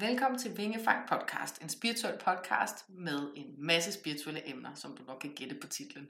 [0.00, 5.18] Velkommen til Vingefang Podcast, en spirituel podcast med en masse spirituelle emner, som du nok
[5.20, 6.08] kan gætte på titlen.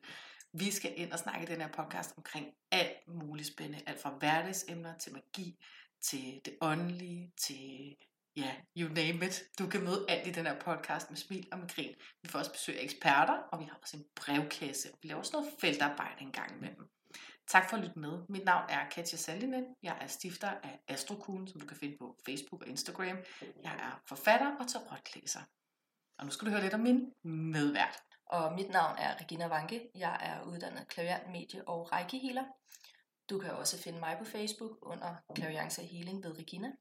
[0.53, 4.11] Vi skal ind og snakke i den her podcast omkring alt muligt spændende, alt fra
[4.19, 5.65] hverdagsemner til magi,
[6.03, 7.97] til det åndelige, til
[8.37, 9.43] ja, you name it.
[9.59, 11.95] Du kan møde alt i den her podcast med smil og med grin.
[12.23, 14.89] Vi får også besøg af eksperter, og vi har også en brevkasse.
[15.03, 16.89] Vi laver også noget feltarbejde en gang imellem.
[17.49, 18.23] Tak for at lytte med.
[18.29, 19.65] Mit navn er Katja Sallinen.
[19.83, 23.19] Jeg er stifter af Astrokuglen, som du kan finde på Facebook og Instagram.
[23.63, 25.41] Jeg er forfatter og tarotlæser.
[26.19, 28.03] Og nu skal du høre lidt om min medvært.
[28.27, 29.91] Og mit navn er Regina Vanke.
[29.95, 32.45] Jeg er uddannet klaviant, medie og rækkehealer.
[33.31, 36.73] Du kan også finde mig på Facebook under Klaviance Healing ved Regina.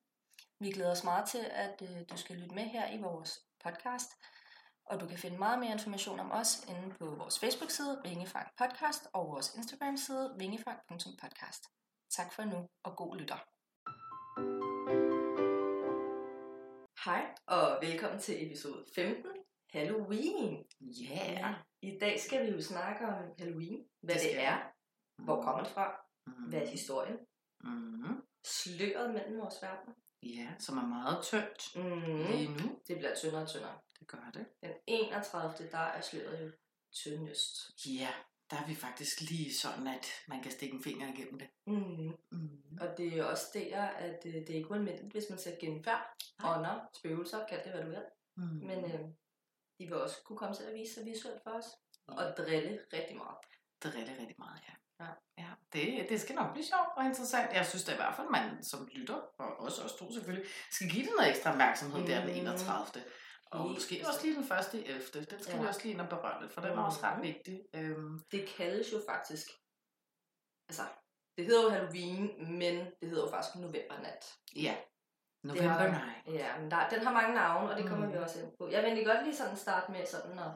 [0.60, 4.12] Vi glæder os meget til, at øh, du skal lytte med her i vores podcast.
[4.90, 9.08] Og du kan finde meget mere information om os inde på vores Facebook-side, Vingefang Podcast,
[9.14, 11.64] og vores Instagram-side, vingefang.podcast.
[12.10, 13.40] Tak for nu, og god lytter.
[17.06, 19.32] Hej, og velkommen til episode 15,
[19.74, 20.66] Halloween.
[21.02, 21.54] Yeah.
[21.82, 24.58] I dag skal vi jo snakke om Halloween, hvad det, det er,
[25.24, 25.96] hvor kommer det fra,
[26.28, 26.34] mm.
[26.50, 27.18] hvad er historien,
[27.64, 28.22] Mm-hmm.
[28.46, 29.94] sløret mellem vores verden.
[30.24, 32.32] Ja, som er meget tyndt Mm.
[32.32, 32.80] lige nu.
[32.88, 33.78] Det bliver tyndere og tyndere.
[34.00, 34.46] Det gør det.
[34.62, 35.70] Den 31.
[35.72, 36.52] der er sløret jo
[36.94, 37.56] tyndest.
[37.86, 38.14] Ja,
[38.50, 41.50] der er vi faktisk lige sådan, at man kan stikke en finger igennem det.
[41.68, 42.18] Mm.
[42.32, 42.78] Mm.
[42.82, 46.14] Og det er også der, at øh, det er ikke ualmindeligt, hvis man ser genfærd,
[46.40, 46.58] Nej.
[46.58, 48.06] ånder, spøgelser, kald det hvad du vil.
[48.38, 48.44] Mm.
[48.44, 49.00] Men øh,
[49.80, 51.66] de vil også kunne komme til at vise sig visuelt for os.
[52.08, 52.14] Ja.
[52.14, 53.38] Og drille rigtig meget.
[53.86, 54.74] Er rigtig, meget, ja.
[55.06, 55.12] Ja.
[55.38, 57.54] ja det, det skal nok blive sjovt og interessant.
[57.54, 60.90] Jeg synes da i hvert fald, man som lytter, og også os to selvfølgelig, skal
[60.90, 62.06] give det noget ekstra opmærksomhed mm.
[62.06, 62.40] der den Mhm.
[62.40, 63.04] 31.
[63.52, 65.02] Og Helt måske også lige den første i 11.
[65.30, 65.62] Den skal ja.
[65.62, 67.28] vi også lige ind og berøre lidt, for den er også ret Mhm.
[67.28, 67.62] vigtig.
[67.76, 69.48] Øhm, Det kaldes jo faktisk,
[70.70, 70.82] altså,
[71.38, 74.36] det hedder jo Halloween, men det hedder jo faktisk novembernat.
[74.56, 74.76] ja,
[75.44, 76.40] Det November har- Night.
[76.40, 78.12] Ja, men der, den har mange navne, og det kommer Mm.
[78.14, 78.70] vi også ind på.
[78.70, 80.52] Jeg vil egentlig godt lige sådan starte med sådan at,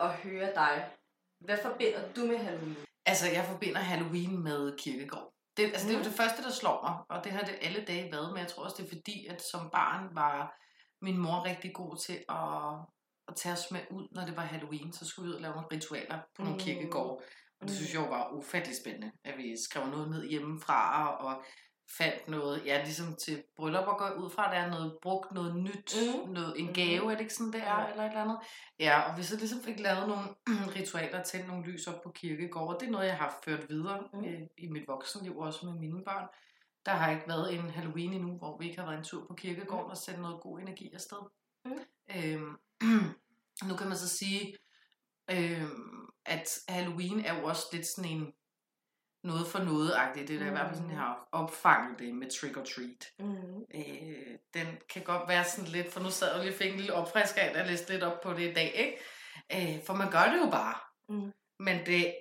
[0.00, 0.90] at høre dig.
[1.38, 2.76] Hvad forbinder du med Halloween?
[3.06, 5.32] Altså, jeg forbinder Halloween med kirkegård.
[5.56, 6.08] Det, altså, det er jo Mm.
[6.10, 8.64] det første, der slår mig, og det har det alle dage været, men jeg tror
[8.64, 10.58] også, det er fordi, at som barn var
[11.02, 12.78] min mor rigtig god til at,
[13.28, 14.92] at tage os med ud, når det var Halloween.
[14.92, 16.60] Så skulle vi ud og lave nogle ritualer på nogle Mm.
[16.60, 17.24] kirkegårde.
[17.60, 18.00] Og det synes Mm.
[18.00, 21.42] jeg jo var ufattelig spændende, at vi skrev noget ned hjemmefra og
[21.98, 25.56] fandt noget, ja, ligesom til bryllup og går ud fra, der er noget brugt, noget
[25.56, 26.30] nyt, Mm.
[26.30, 26.74] noget, en Mm.
[26.74, 28.38] gave, er det ikke sådan, det er, eller et eller andet.
[28.80, 30.24] Ja, og vi så ligesom fik lavet nogle
[30.76, 34.00] ritualer, tændt nogle lys op på kirkegårde, og det er noget, jeg har ført videre
[34.12, 34.24] Mm.
[34.24, 36.28] i, i mit voksenliv, også med mine børn.
[36.86, 39.34] Der har ikke været en Halloween endnu, hvor vi ikke har været en tur på
[39.34, 39.90] kirkegården Mm.
[39.90, 41.18] og sendt noget god energi afsted.
[41.64, 41.78] Mm.
[42.16, 42.56] Øhm,
[43.68, 44.56] nu kan man så sige,
[45.30, 48.32] øhm, at Halloween er jo også lidt sådan en
[49.24, 50.28] noget for noget-agtigt.
[50.28, 53.02] Det er da i hvert fald sådan, jeg har opfanget det med trick or treat.
[53.18, 53.64] Mm.
[53.74, 56.76] Øh, den kan godt være sådan lidt, for nu sad jeg lige og fik en
[56.76, 58.98] lille opfrisker af, og læste lidt op på det i dag, ikke?
[59.52, 60.74] Øh, for man gør det jo bare.
[61.08, 61.32] Mm.
[61.58, 62.14] Men det,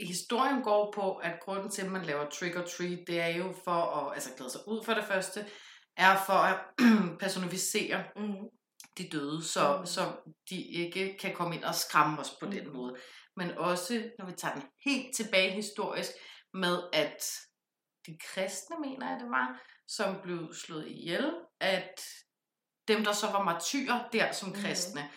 [0.00, 3.54] historien går på, at grunden til, at man laver trick or treat, det er jo
[3.64, 5.46] for at, altså glæde sig ud for det første,
[5.96, 6.60] er for at
[7.20, 8.34] personificere Mm.
[8.98, 9.86] de døde, så, Mm.
[9.86, 10.00] så
[10.50, 12.74] de ikke kan komme ind og skræmme os på den Mm.
[12.76, 12.96] måde.
[13.36, 16.10] Men også, når vi tager den helt tilbage historisk,
[16.54, 17.24] med at
[18.06, 22.00] de kristne, mener jeg det var, som blev slået ihjel, at
[22.88, 24.58] dem, der så var martyrer der som Mhm.
[24.58, 25.10] kristne,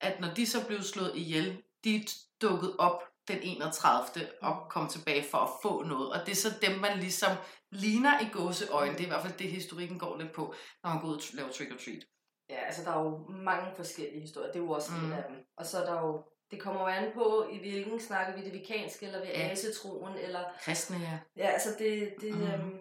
[0.00, 2.04] at når de så blev slået ihjel, de
[2.42, 4.28] dukkede op den 31.
[4.42, 6.12] og kom tilbage for at få noget.
[6.12, 7.30] Og det er så dem, man ligesom
[7.70, 8.92] ligner i gåseøjne.
[8.92, 11.22] Det er i hvert fald det, historikken går lidt på, når man går ud og
[11.32, 12.04] laver trick or treat.
[12.50, 14.52] Ja, altså der er jo mange forskellige historier.
[14.52, 15.04] Det er jo også Mm.
[15.04, 15.36] en af dem.
[15.56, 18.52] Og så er der jo, det kommer jo an på, i hvilken snakker vi det
[18.52, 19.48] vikanske, eller ved Ja.
[19.50, 20.44] asetroen, eller...
[20.60, 21.18] Kristne, ja.
[21.36, 22.42] Ja, altså det, det Mm.
[22.42, 22.78] øhm,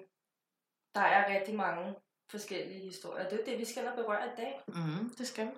[0.96, 1.96] der er rigtig mange
[2.32, 3.30] forskellige historier.
[3.30, 4.62] Det er det, vi skal og berøre i dag.
[4.68, 5.52] Mm, det skal vi.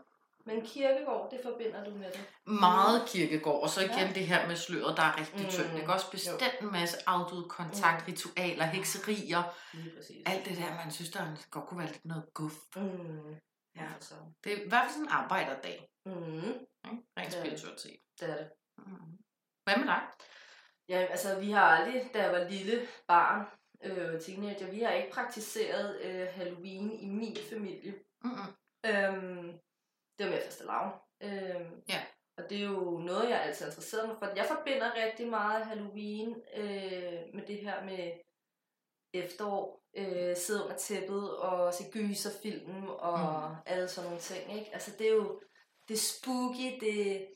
[0.45, 2.25] Men kirkegård, det forbinder du med det.
[2.47, 4.11] Meget kirkegård, og så igen Ja.
[4.13, 5.49] det her med sløret, der er rigtig Mm.
[5.51, 5.71] tyndt.
[5.71, 9.43] Det kan også bestemt en masse afdøde kontakt, ritualer, hekserier.
[10.25, 12.53] Alt det der, man synes, der godt kunne være lidt noget guf.
[12.75, 13.35] Mm.
[13.75, 13.87] Ja.
[13.99, 14.15] Så.
[14.43, 16.11] Det er i hvert fald sådan en arbejderdag, Mm.
[16.11, 16.59] ikke?
[17.17, 18.29] rent Det er det.
[18.29, 18.49] er det.
[18.77, 19.17] Mm.
[19.63, 20.01] Hvad med dig?
[20.89, 23.45] Ja, altså vi har aldrig, da jeg var lille barn,
[23.83, 27.93] øh, teenager, vi har ikke praktiseret øh, Halloween i min familie.
[28.23, 28.53] Mm-mm.
[28.85, 29.59] Øhm,
[30.17, 30.91] det var mere faste lavn.
[31.23, 32.01] Øhm, Ja.
[32.37, 34.25] Og det er jo noget, jeg altid har interesseret mig for.
[34.35, 38.11] Jeg forbinder rigtig meget Halloween øh, med det her med
[39.13, 43.55] efterår, øh, sidde under tæppet og se gyserfilm og mm.
[43.65, 44.59] alle sådan nogle ting.
[44.59, 44.73] Ikke?
[44.73, 45.41] Altså det er jo
[45.87, 47.27] det er spooky, det,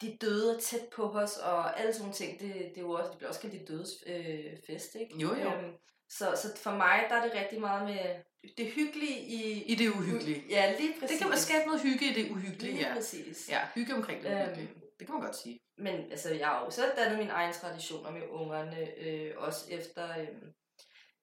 [0.00, 2.90] de døde er tæt på os, og alle sådan nogle ting, det, det er jo
[2.90, 5.18] også, det bliver også kaldt de dødes øh, fest, ikke?
[5.18, 5.52] Jo, jo.
[5.52, 5.76] Øhm,
[6.10, 8.22] Så, så for mig, der er det rigtig meget med
[8.56, 9.62] det hyggelige i...
[9.62, 10.44] I det uhyggelige.
[10.50, 11.10] Ja, lige præcis.
[11.10, 12.94] Det kan man skabe noget hygge i det uhyggelige, Lige ja.
[12.94, 13.48] præcis.
[13.48, 14.40] Ja, hygge omkring det Øhm.
[14.42, 14.70] uhyggelige.
[14.98, 15.60] Det kan man godt sige.
[15.78, 20.18] Men altså, jeg har jo selv dannet mine egne traditioner med ungerne, øh, også efter...
[20.18, 20.26] Øh,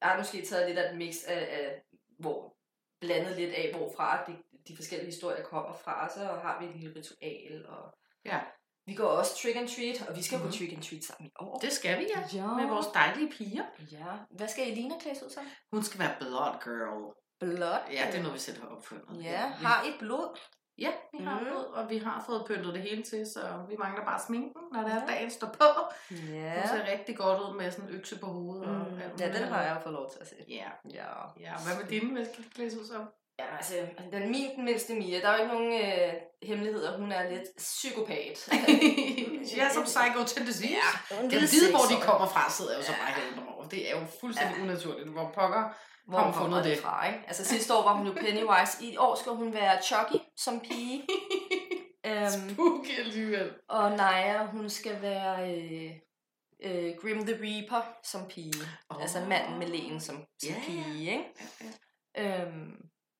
[0.00, 1.82] jeg har måske taget lidt af et mix af, af
[2.18, 2.56] hvor
[3.00, 4.36] blandet lidt af, hvorfra de,
[4.68, 7.94] de forskellige historier kommer fra, så har vi et lille ritual, og
[8.24, 8.40] Ja.
[8.88, 10.46] Vi går også trick and treat, og vi skal mm-hmm.
[10.48, 10.52] Mhm.
[10.52, 11.58] gå trick and treat sammen i år.
[11.64, 12.20] Det skal vi, ja.
[12.38, 12.46] ja.
[12.60, 13.64] Med vores dejlige piger.
[13.92, 14.06] Ja.
[14.38, 15.44] Hvad skal Elina klædes ud som?
[15.72, 17.02] Hun skal være blood girl.
[17.40, 17.84] Blot.
[17.92, 19.24] Ja, det er noget, vi selv har opfundet.
[19.24, 20.38] Ja, vi, har I blod?
[20.78, 21.48] Ja, vi har Mhm.
[21.48, 21.72] mm.
[21.78, 24.92] og vi har fået pyntet det hele til, så vi mangler bare sminken, når det
[24.92, 25.06] er, Ja.
[25.12, 25.68] dagen står på.
[26.10, 26.54] Ja.
[26.60, 28.64] Hun ser rigtig godt ud med sådan en økse på hovedet.
[28.66, 28.80] Og Mm.
[28.80, 30.34] alt Ja, muligt den har jeg fået lov til at se.
[30.48, 30.68] Ja,
[30.98, 31.06] Ja.
[31.40, 31.52] ja.
[31.66, 33.08] Hvad med dine, hvad skal du klædes ud som?
[33.38, 33.74] Ja, altså,
[34.12, 36.12] den min, den mindste Mia, der er jo ikke nogen øh,
[36.42, 36.98] hemmeligheder.
[36.98, 38.48] Hun er lidt psykopat.
[39.56, 40.70] ja, som psycho tendencies.
[40.70, 43.68] Ja, Jeg ved, hvor de kommer fra, sidder jeg jo så bare her over.
[43.68, 44.62] Det er jo fuldstændig Ja.
[44.62, 45.08] unaturligt.
[45.08, 45.64] Hvor pokker
[46.06, 46.82] Hvor hun fundet det det?
[46.82, 47.20] fra, ikke?
[47.26, 48.84] Altså sidste år var hun jo Pennywise.
[48.84, 51.02] I år skal hun være Chucky som pige.
[52.06, 53.50] øhm, spooky alligevel.
[53.68, 55.90] og Naya, hun skal være øh,
[56.64, 58.54] øh, Grim the Reaper som pige.
[58.90, 59.02] Oh.
[59.02, 60.54] Altså manden med lægen som, som ja.
[60.66, 61.24] pige, ikke?
[62.16, 62.42] Ja.
[62.42, 62.72] Øhm,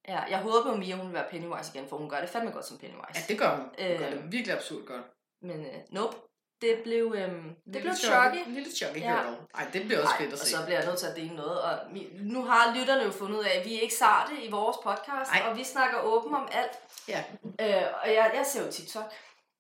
[0.09, 2.51] ja, jeg håber på Mia, hun vil være Pennywise igen, for hun gør det fandme
[2.51, 3.09] godt som Pennywise.
[3.15, 3.61] ja, det gør hun.
[3.61, 4.13] Hun gør Øh.
[4.13, 5.03] det virkelig absurd godt.
[5.43, 6.17] Men øh, nope,
[6.63, 8.37] det blev, øhm, det Lille blev Chucky.
[8.37, 8.49] Chucky.
[8.55, 9.13] Lille Chucky Ja.
[9.13, 9.37] girl.
[9.55, 10.51] Ej, det bliver også Ej, fedt at og se.
[10.57, 11.61] så bliver jeg nødt til at dele noget.
[11.63, 11.79] Og
[12.21, 15.31] nu har lytterne jo fundet ud af, at vi er ikke sarte i vores podcast,
[15.33, 15.43] Ej.
[15.51, 16.79] og vi snakker åben om alt.
[17.09, 17.25] Ja.
[17.61, 19.13] Øh, og jeg, jeg ser jo TikTok.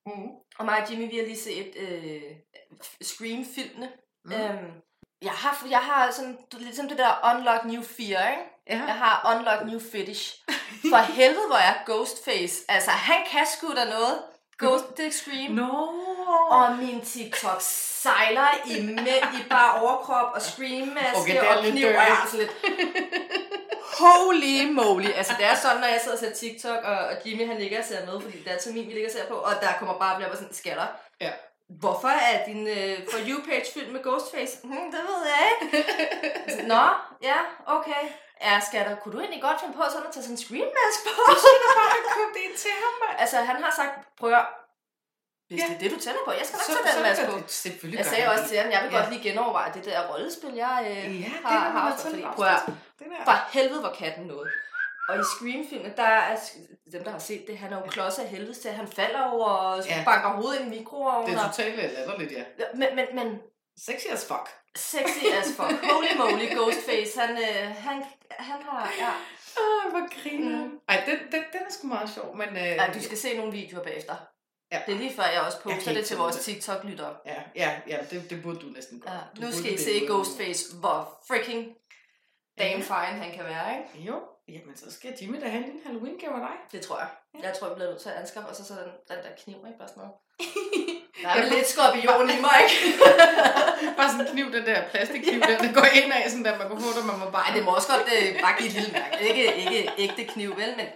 [0.06, 0.28] Mm.
[0.58, 2.22] Og mig og Jimmy, vi har lige set øh,
[3.02, 3.88] Scream-filmene.
[4.24, 4.32] Mm.
[4.32, 4.72] Øhm,
[5.22, 8.42] jeg har, jeg har sådan, ligesom det der Unlock New Fear, ikke?
[8.68, 8.80] Ja.
[8.86, 10.34] Jeg har Unlock New Fetish.
[10.90, 12.64] For helvede, hvor er Ghostface.
[12.68, 14.18] Altså, han kan sgu da noget.
[14.58, 15.50] Ghost, det er Scream.
[15.50, 15.68] No.
[16.50, 21.86] Og min TikTok sejler i, med, i bare overkrop og screammaske Okay, er og kniv.
[21.86, 22.52] Og jeg sådan lidt,
[23.98, 25.10] holy moly.
[25.16, 27.78] Altså det er sådan, når jeg sidder og ser TikTok, og, og Jimmy han ligger
[27.78, 29.72] og ser med, fordi det er til min, vi ligger og ser på, og der
[29.78, 30.86] kommer bare bliver sådan skatter.
[31.20, 31.30] Ja.
[31.80, 34.58] Hvorfor er din uh, For You-page fyldt med Ghostface?
[34.64, 35.86] Hmm, det ved jeg ikke.
[36.72, 36.84] Nå,
[37.22, 38.02] ja, okay.
[38.46, 41.22] Ja, skatter, kunne du egentlig godt finde på sådan at tage sådan en screenmask på?
[42.18, 44.46] Kom det til ham, altså, han har sagt, prøv at,
[45.48, 45.66] hvis Ja.
[45.68, 47.48] det er det, du tænder på, jeg skal nok tage den maske på.
[47.48, 48.50] Selvfølgelig Jeg sagde også det.
[48.50, 48.98] til ham, jeg vil Ja.
[48.98, 52.00] godt lige genoverveje det der rollespil, jeg øh, Ja, det har, man haft.
[52.06, 52.62] Fordi, prøv at,
[52.98, 53.24] Det der.
[53.24, 54.48] for helvede var katten noget.
[55.08, 56.36] Og i Scream-filmen, der er
[56.92, 59.46] dem, der har set det, han er jo klods af helvede til, han falder over
[59.46, 60.02] og Ja.
[60.04, 61.30] banker hovedet i mikroovnen.
[61.30, 62.32] Det er totalt latterligt.
[62.32, 62.44] Ja,
[62.74, 63.40] Men, men, men
[63.86, 64.48] Sexy as fuck.
[64.76, 65.84] sexy as fuck.
[65.92, 67.20] Holy moly, Ghostface.
[67.20, 68.92] Han, øh, han, han har...
[68.98, 69.12] Ja.
[69.62, 70.64] Åh, hvor griner.
[70.64, 70.80] Mm.
[70.88, 72.48] Ej, den, den, den er sgu meget sjov, men...
[72.48, 74.16] Øh, Ej, du skal se nogle videoer bagefter.
[74.72, 74.82] Ja.
[74.86, 76.44] Det er lige før, jeg også Jeg poster kan det til vores det.
[76.44, 77.16] TikTok-lyttere.
[77.26, 79.14] Ja, ja, ja det, det burde du næsten gøre.
[79.14, 79.40] Ja.
[79.40, 80.06] Nu skal I se.
[80.06, 81.74] Ghostface, hvor freaking
[82.58, 84.06] damn fine han kan være, ikke?
[84.08, 86.56] Jo, jamen så skal Jimmy da have en Halloween-gave af dig.
[86.72, 87.08] Det tror jeg.
[87.42, 89.78] Jeg tror, jeg bliver nødt til at anskaffe, og så sådan den der kniv, ikke?
[89.78, 90.14] Bare sådan noget.
[91.22, 92.78] Der er Ja, lidt skorpion i mig, ikke?
[93.98, 96.66] Bare sådan en kniv, den der plastikkniv der, der går ind af, sådan der man
[96.68, 97.44] kunne få det, man må bare...
[97.46, 99.14] Nej, det må også godt øh, bare give et lille mærke.
[99.28, 100.86] Ikke, ikke ægte kniv, vel, men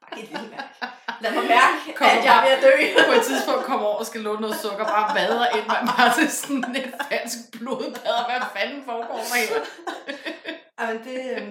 [0.00, 0.72] bare give et lille mærke.
[1.22, 2.72] Lad mig mærke, Kommer at jeg er ved at dø.
[3.10, 6.10] på et tidspunkt kommer over og skal låne noget sukker, bare vader ind, man bare
[6.18, 8.16] til sådan et falsk blodbad.
[8.28, 9.60] Hvad fanden foregår der her?
[10.80, 11.18] Jamen, det...
[11.36, 11.48] Øh,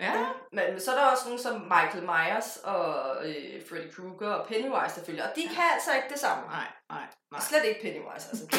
[0.00, 0.12] Ja.
[0.52, 5.00] men så er der også nogen som Michael Myers og øh, Freddy Krueger og Pennywise,
[5.00, 5.28] der følger.
[5.28, 6.44] Og de kan altså ikke det samme.
[6.46, 7.40] Nej, nej, nej.
[7.48, 8.44] Slet ikke Pennywise, altså.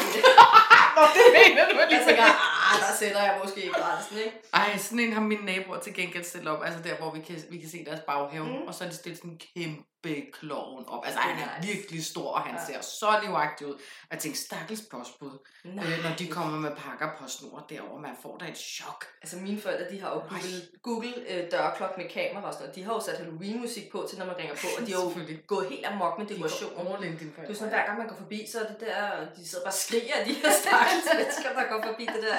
[0.96, 2.22] Nå, det mener du Jeg tænker,
[2.68, 4.36] ah, der sætter jeg måske ikke grænsen, ikke?
[4.54, 7.36] Ej, sådan en har mine naboer til gengæld stillet op, altså der, hvor vi kan,
[7.50, 8.66] vi kan se deres baghave, Mm.
[8.68, 11.02] og så er de stillet sådan en kæmpe klovn op.
[11.06, 11.72] Altså, han er nice.
[11.72, 12.66] virkelig stor, og han Ja.
[12.66, 13.72] ser så livagtig ud.
[13.74, 15.74] Og jeg tænkte, stakkels postbud, øh,
[16.04, 19.04] når de kommer med pakker på snor derover, man får da et chok.
[19.22, 22.76] Altså mine forældre, de har jo Google, Google øh, dørklok med kamera og sådan noget.
[22.76, 25.12] De har jo sat Halloween-musik på til, når man ringer på, og de har jo
[25.46, 26.76] gået helt amok med De dekorationen.
[26.86, 28.80] går all in, dine Det er sådan, hver gang man går forbi, så er det
[28.80, 29.00] der,
[29.36, 32.38] de sidder bare og skriger de her stakkels mennesker, der går forbi det der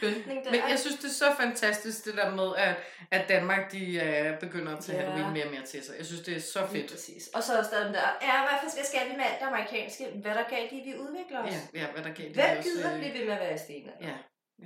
[0.00, 0.50] pyntning der.
[0.50, 2.74] Men jeg synes, det er så fantastisk, det der med, at,
[3.10, 5.04] at Danmark de, uh, begynder at tage Ja.
[5.10, 5.94] Halloween mere og mere til sig.
[5.98, 6.90] Jeg synes, det er så Lige fedt.
[6.92, 7.22] præcis.
[7.34, 10.04] Og så er der der, ja, hvad skal, skal vi med alt det amerikanske?
[10.22, 11.52] Hvad der galt i, vi udvikler os?
[11.74, 13.54] Ja, ja hvad der gav det Hvem også, gider øh, blive ved med at være
[13.54, 13.92] i stenene?
[14.08, 14.14] Ja,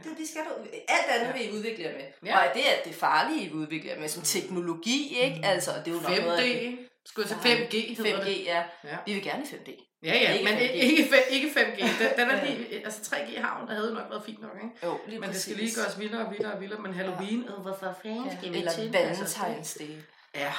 [0.05, 0.53] Det, det skal du.
[0.97, 1.33] Alt andet Ja.
[1.33, 2.07] vil I udvikle jer med.
[2.27, 2.39] Ja.
[2.39, 5.37] Og det er det farlige, I udvikler jer med, som teknologi, ikke?
[5.37, 5.45] Mm.
[5.45, 6.89] Altså, det er jo nok noget af 5D.
[7.07, 8.45] Skulle til Nej, 5G, hedder 5G, det.
[8.45, 8.63] ja.
[8.85, 8.97] Ja.
[9.07, 9.92] Vi vil gerne i 5D.
[10.03, 10.61] Ja, ja, Ikke men 5G.
[10.63, 11.81] ikke, ikke 5G.
[11.81, 14.87] Den, den er lige, altså 3G har hun, der havde nok været fint nok, ikke?
[14.87, 15.75] Jo, lige Men det skal præcis.
[15.75, 16.81] lige gøres vildere og vildere og vildere.
[16.83, 17.53] Men Halloween, ja.
[17.63, 18.95] hvorfor fanden Ja, skal vi eller til?
[18.97, 19.97] Valentine's Day.
[20.35, 20.53] Ja,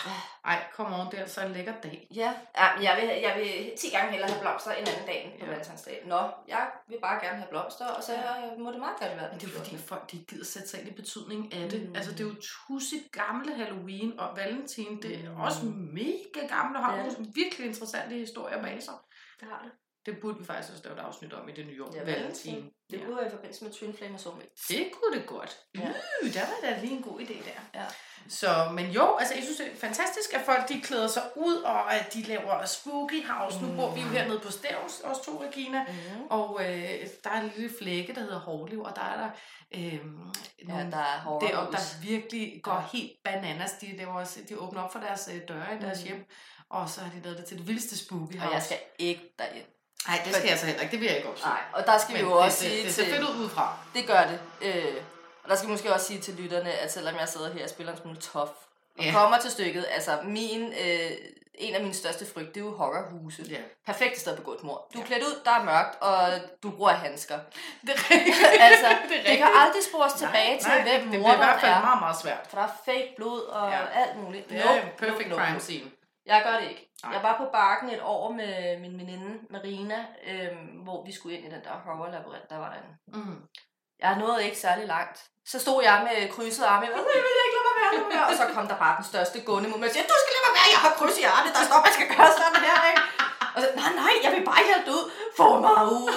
[0.46, 2.08] ej, kom on, det er altså en lækker dag.
[2.16, 5.40] Ja, ja jeg, vil, jeg vil 10 gange hellere have blomster en anden dag end
[5.40, 5.52] på Ja.
[5.52, 6.04] valentinsdag.
[6.06, 8.20] Nå, jeg vil bare gerne have blomster, og så Ja.
[8.60, 9.88] må det meget gerne være Men det er fordi, 14..
[9.88, 11.90] folk de gider sætte sig ind i betydningen af det.
[11.90, 11.96] Mm.
[11.96, 15.02] Altså, det er jo tusind gamle Halloween og Valentin.
[15.02, 15.40] Det er Mm.
[15.42, 15.60] også
[16.00, 17.04] mega gamle og har Ja.
[17.04, 18.94] nogle virkelig interessante historier bag sig.
[19.44, 19.72] Det har det.
[20.06, 21.92] Det burde vi faktisk også lave et afsnit om i det nye år.
[21.96, 22.72] Ja, Valentin.
[22.92, 23.06] Det Ja.
[23.06, 24.50] kunne være i forbindelse med Twin Flame og Soulmate.
[24.70, 25.58] Det kunne det godt.
[25.76, 25.90] Ja.
[26.24, 27.80] Øh, der var da lige en god idé der.
[27.82, 27.86] Ja.
[28.30, 31.56] Så, men jo, altså jeg synes, det er fantastisk, at folk de klæder sig ud,
[31.56, 33.60] og at de laver spooky house.
[33.62, 33.68] Mm.
[33.68, 35.84] Nu bor vi jo hernede på Stævns, os to, Regina.
[35.84, 36.24] Mm-hmm.
[36.30, 39.30] Og øh, der er en lille flække, der hedder Hårliv, og der er der
[39.76, 40.00] øh,
[40.68, 42.98] Ja, der er horror det, og der virkelig går Ja.
[42.98, 43.72] helt bananas.
[43.72, 46.08] De, laver, de åbner op for deres øh, døre i deres Mm.
[46.08, 46.26] hjem,
[46.74, 48.48] og så har de lavet det til det vildeste spooky house.
[48.50, 49.66] Og jeg skal ikke derind.
[50.08, 50.92] Nej, det skal jeg så heller ikke.
[50.92, 51.48] Det vil jeg ikke opsige.
[51.48, 53.14] Nej, og der skal vi Men jo også det, sige det, det ser til...
[53.14, 53.78] fedt ud udefra.
[53.94, 54.40] Det gør det.
[54.62, 54.96] Øh,
[55.44, 57.70] og der skal vi måske også sige til lytterne, at selvom jeg sidder her og
[57.70, 58.50] spiller en smule tough,
[58.98, 59.12] og Ja.
[59.12, 61.12] kommer til stykket, altså min, øh,
[61.56, 63.44] en af mine største frygt, det er jo horrorhuse.
[63.50, 63.58] Ja.
[63.86, 64.90] Perfekt sted at begå et mord.
[64.94, 66.30] Du er klædt ud, der er mørkt, og
[66.64, 67.40] du bruger handsker.
[67.82, 68.38] Det er rigtigt.
[68.68, 71.38] altså, det er det kan aldrig spores tilbage til, hvem det, det bliver i hvert
[71.38, 71.82] morderen fald er.
[71.82, 72.48] meget, meget svært.
[72.50, 73.80] For der er fake blod og ja.
[74.02, 74.50] alt muligt.
[74.50, 75.90] Det er Nope, perfect nope, crime scene.
[76.26, 76.84] Jeg gør det ikke.
[77.04, 77.14] Nej.
[77.14, 80.00] Jeg var på bakken et år med min veninde Marina,
[80.30, 82.94] øhm, hvor vi skulle ind i den der horror-labyrint, der var derinde.
[83.08, 83.40] Mm.
[84.04, 85.18] Jeg nåede ikke særlig langt.
[85.52, 86.86] Så stod jeg med krydset arme.
[86.86, 88.28] Jeg, vil ikke lade mig være, lad mig være.
[88.30, 90.46] Og så kom der bare den største gunde mod mig og siger, du skal lade
[90.48, 93.02] mig være, jeg har kryds i armet, der står, man skal gøre sådan her, ikke?
[93.56, 95.04] Og så, nej, nej, jeg vil bare hjælpe ud.
[95.40, 96.08] Få mig ud.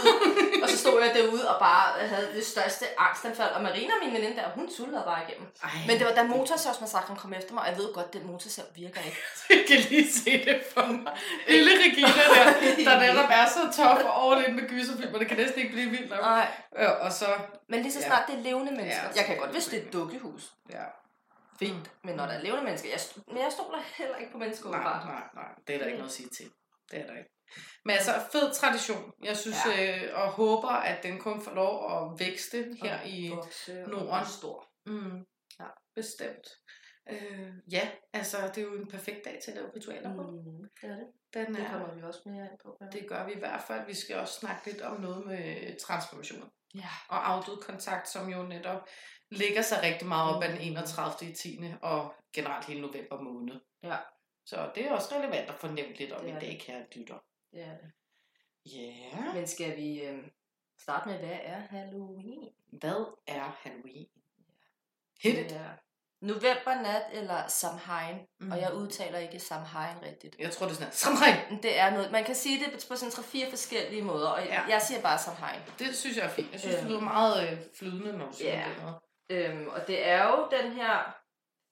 [0.87, 3.51] og stod jeg derude og bare havde det største angstanfald.
[3.57, 5.49] Og Marina, min veninde der, hun sultede bare igennem.
[5.65, 8.27] Ej, Men det var da motorsavsmassakren kom efter mig, og jeg ved godt, at den
[8.27, 9.19] motorsav virker ikke.
[9.51, 11.13] jeg kan lige se det for mig.
[11.49, 15.19] Lille Regina der, der netop er så tof og in med gyserfilmer.
[15.19, 16.21] Det kan næsten ikke blive vildt nok.
[16.21, 16.49] Nej.
[16.79, 17.27] Ja, og så,
[17.69, 18.07] Men lige så Ja.
[18.07, 19.03] snart det er levende mennesker.
[19.03, 20.53] Ja, jeg kan godt, hvis det er et dukkehus.
[20.73, 20.85] ja.
[21.59, 21.91] Fint.
[22.05, 24.83] Men når der er levende mennesker, jeg, men jeg stoler heller ikke på mennesker Nej,
[24.83, 25.45] nej, nej.
[25.67, 26.47] Det er der ikke noget at sige til.
[26.91, 27.31] Det er der ikke.
[27.85, 29.13] Men altså, fed tradition.
[29.25, 30.05] Jeg synes, Ja.
[30.07, 33.91] øh, og håber, at den kun får lov at vækste her Og i vokse og
[33.91, 34.09] Norden.
[34.09, 34.69] blive stor.
[34.87, 35.25] Mm,
[35.61, 35.67] Ja.
[35.95, 36.47] bestemt.
[37.11, 40.23] Øh, ja, altså, det er jo en perfekt dag til at lave ritualer på.
[40.23, 41.07] Mm, det er det.
[41.35, 42.77] Den Det er, kommer vi også mere ind på.
[42.81, 42.87] Ja.
[42.99, 43.87] det gør vi i hvert fald.
[43.87, 46.51] Vi skal også snakke lidt om noget med transformation.
[46.75, 46.89] ja.
[47.09, 48.81] og afdød kontakt, som jo netop
[49.31, 50.63] ligger sig rigtig meget op ad den Mm.
[50.65, 51.31] 31.
[51.31, 51.61] i 10.
[51.83, 53.61] og generelt hele november måned.
[53.83, 53.97] Ja.
[54.47, 57.19] Så det er også relevant at nævnt lidt om Det i dag, kære lytter.
[57.57, 57.93] Det er det.
[58.73, 60.19] Ja, Men skal vi øh,
[60.81, 62.49] starte med, hvad er Halloween?
[62.73, 64.07] hvad er Halloween?
[65.23, 65.51] Hit it.
[65.51, 65.71] Det er
[66.21, 68.17] novembernat eller Samhain.
[68.41, 68.53] Mm.
[68.53, 70.37] Og jeg udtaler ikke Samhain rigtigt.
[70.39, 71.63] Jeg tror, det er sådan, Samhain.
[71.63, 74.55] Det er noget, man kan sige det på sådan tre-fire forskellige måder, og Ja.
[74.55, 74.63] ja.
[74.69, 75.61] jeg siger bare Samhain.
[75.79, 76.53] Det synes jeg er fint.
[76.53, 76.91] Jeg synes, det Øhm.
[76.91, 78.69] lyder meget øh, flydende, når du siger Ja.
[78.69, 79.47] det.
[79.51, 81.17] Øhm, og det er jo den her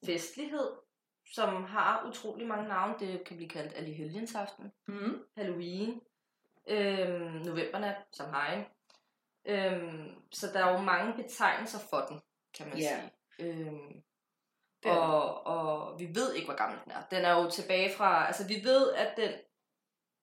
[0.07, 0.71] festlighed,
[1.35, 2.95] som har utrolig mange navne.
[3.00, 5.19] Det kan blive kaldt Allhelgensaften, Mm.
[5.37, 6.00] Halloween,
[6.69, 8.64] øhm, novembernat, Samhain.
[9.47, 12.21] Øhm, så der er jo mange betegnelser for den,
[12.57, 13.00] kan man Ja.
[13.38, 13.50] sige.
[13.50, 14.02] Øhm,
[14.85, 17.02] og, og vi ved ikke, hvor gammel den er.
[17.11, 19.31] Den er jo tilbage fra, altså vi ved, at den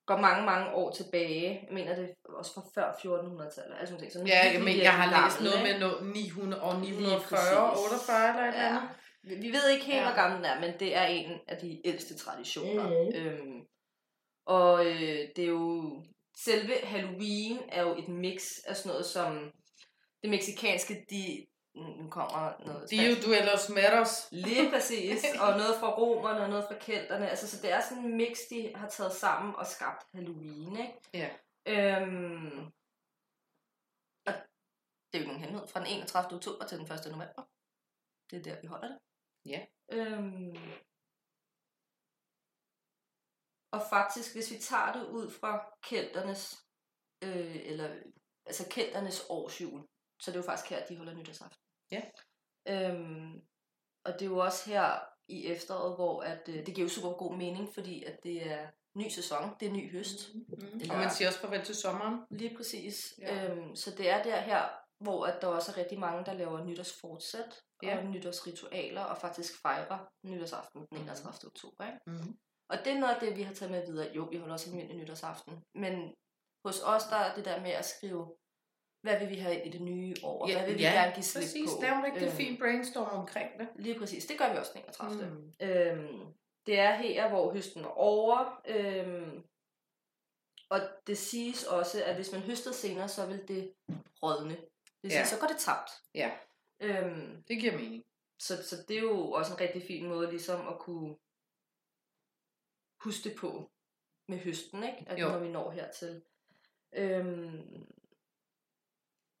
[0.06, 1.50] går mange, mange år tilbage.
[1.66, 3.76] Jeg mener, det er også fra før 1400-tallet.
[3.80, 6.62] Altså, sådan, så den er Ja, virkelig, men jeg har læst noget med noget 900
[6.62, 7.84] og Lige 940, præcis.
[7.92, 8.82] 48 eller et eller andet.
[9.22, 10.04] Vi ved ikke helt, Ja.
[10.04, 12.88] hvor gammel den er, men det er en af de ældste traditioner.
[12.88, 13.14] Mhm.
[13.16, 13.66] Øhm,
[14.46, 16.02] og øh, det er jo...
[16.36, 19.52] Selve Halloween er jo et mix af sådan noget som...
[20.22, 21.46] Det meksikanske, de...
[21.74, 22.90] Nu kommer noget...
[22.90, 24.28] Dio Duelos Meros.
[24.32, 25.24] Lige præcis.
[25.40, 27.30] Og noget fra romerne og noget fra kelterne.
[27.30, 30.94] Altså, så det er sådan en mix, de har taget sammen og skabt Halloween, ikke?
[31.14, 31.28] Ja.
[31.68, 32.58] Øhm,
[34.26, 34.32] og
[35.12, 35.68] det er jo ikke nogen hemmelighed.
[35.68, 36.36] Fra den 31.
[36.36, 36.90] oktober til den 1.
[37.06, 37.42] november.
[38.30, 38.98] Det er der, vi holder det.
[39.46, 39.66] Ja.
[39.92, 40.56] Øhm,
[43.72, 46.66] og faktisk, hvis vi tager det ud fra kelternes,
[47.24, 47.96] øh, eller,
[48.46, 49.86] altså kelternes årsjul,
[50.22, 51.64] så det er jo faktisk her, de holder nytårsaften.
[51.90, 52.02] Ja.
[52.68, 53.42] Øhm,
[54.04, 57.12] og det er jo også her i efteråret, hvor at, øh, det giver jo super
[57.12, 60.34] god mening, fordi at det er ny sæson, det er ny høst.
[60.34, 60.78] Mm.
[60.78, 62.20] Det Og man siger også farvel til sommeren.
[62.30, 63.14] Lige præcis.
[63.18, 63.50] Ja.
[63.50, 66.64] Øhm, så det er der her, hvor at der også er rigtig mange, der laver
[66.64, 67.98] nytårsfortsæt Ja.
[67.98, 71.46] og nytårsritualer, og faktisk fejrer nytårsaften den 31.
[71.50, 71.84] oktober.
[71.86, 71.98] Ikke?
[72.06, 72.38] Mm.
[72.70, 74.12] Og det er noget af det, vi har taget med videre.
[74.16, 75.62] Jo, vi holder også almindelig nytårsaften.
[75.74, 76.14] Men
[76.66, 78.36] hos os, der er det der med at skrive,
[79.02, 80.48] hvad vil vi have ind i det nye år?
[80.48, 81.82] Ja, hvad vil vi ja, gerne give slip Præcis, på?
[81.82, 83.68] lave en rigtig Øhm, fin brainstorm omkring det.
[83.76, 84.26] Lige præcis.
[84.26, 85.30] Det gør vi også den 31.
[85.30, 85.52] Mm.
[85.68, 86.34] Øhm,
[86.66, 88.60] det er her, hvor høsten er over.
[88.66, 89.42] Øhm,
[90.70, 93.74] og det siges også, at hvis man høster senere, så vil det
[94.22, 94.56] rådne.
[95.02, 95.24] Det Ja.
[95.24, 95.90] så går det tabt.
[96.14, 96.30] Ja.
[96.80, 98.04] Øhm, Det giver mening.
[98.38, 101.16] så, så det er jo også en rigtig fin måde ligesom at kunne
[103.04, 103.70] huske det på
[104.28, 105.04] med høsten, ikke?
[105.06, 105.28] At Jo.
[105.28, 106.22] når vi når hertil.
[106.92, 107.86] Øhm,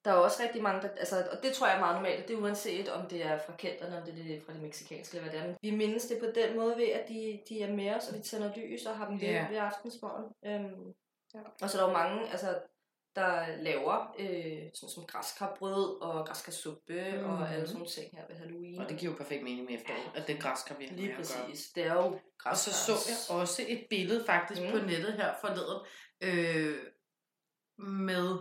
[0.04, 2.34] der er også rigtig mange, der, altså, og det tror jeg er meget normalt, det
[2.36, 5.40] er uanset om det er fra kenderne, om det er fra det meksikanske, eller hvad
[5.40, 5.54] det er.
[5.62, 8.22] Vi mindes det på den måde ved, at de, de er med os, og vi
[8.22, 9.48] tænder lys og har dem ved, Ja.
[9.48, 10.34] ved aftensmorgen.
[10.44, 10.94] Øhm,
[11.34, 11.40] Ja.
[11.62, 12.62] Og så er der jo mange, altså,
[13.16, 17.24] der laver øh, sådan som græskarbrød og græskarsuppe mm.
[17.24, 17.42] og Mhm.
[17.42, 18.78] alle sådan nogle ting her ved Halloween.
[18.80, 21.66] Og det giver jo perfekt mening med efteråret, at det græskar vi har Lige præcis.
[21.74, 24.70] Det er jo Og så så jeg også et billede faktisk mm.
[24.70, 25.80] På nettet her forleden,
[26.22, 26.78] øh,
[27.78, 28.38] med,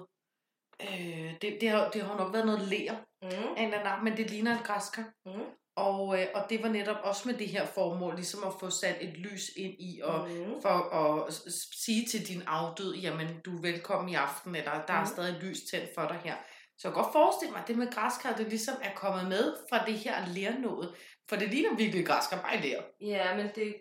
[0.81, 3.27] øh, det, det, har, det har nok været noget ler Mm.
[3.27, 5.13] af en eller anden men det ligner et græskar.
[5.25, 5.31] Mm.
[5.75, 8.97] Og, øh, og det var netop også med det her formål, ligesom at få sat
[9.01, 10.61] et lys ind i, og Mm.
[10.61, 11.33] for at
[11.85, 15.07] sige til din afdød, jamen du er velkommen i aften, eller der er Mhm.
[15.07, 16.35] stadig lys tændt for dig her.
[16.77, 19.55] Så jeg kan godt forestille mig, at det med græskar, det ligesom er kommet med
[19.69, 20.95] fra det her lernået.
[21.29, 22.81] For det ligner virkelig græskar, bare lær.
[23.01, 23.75] Ja, men det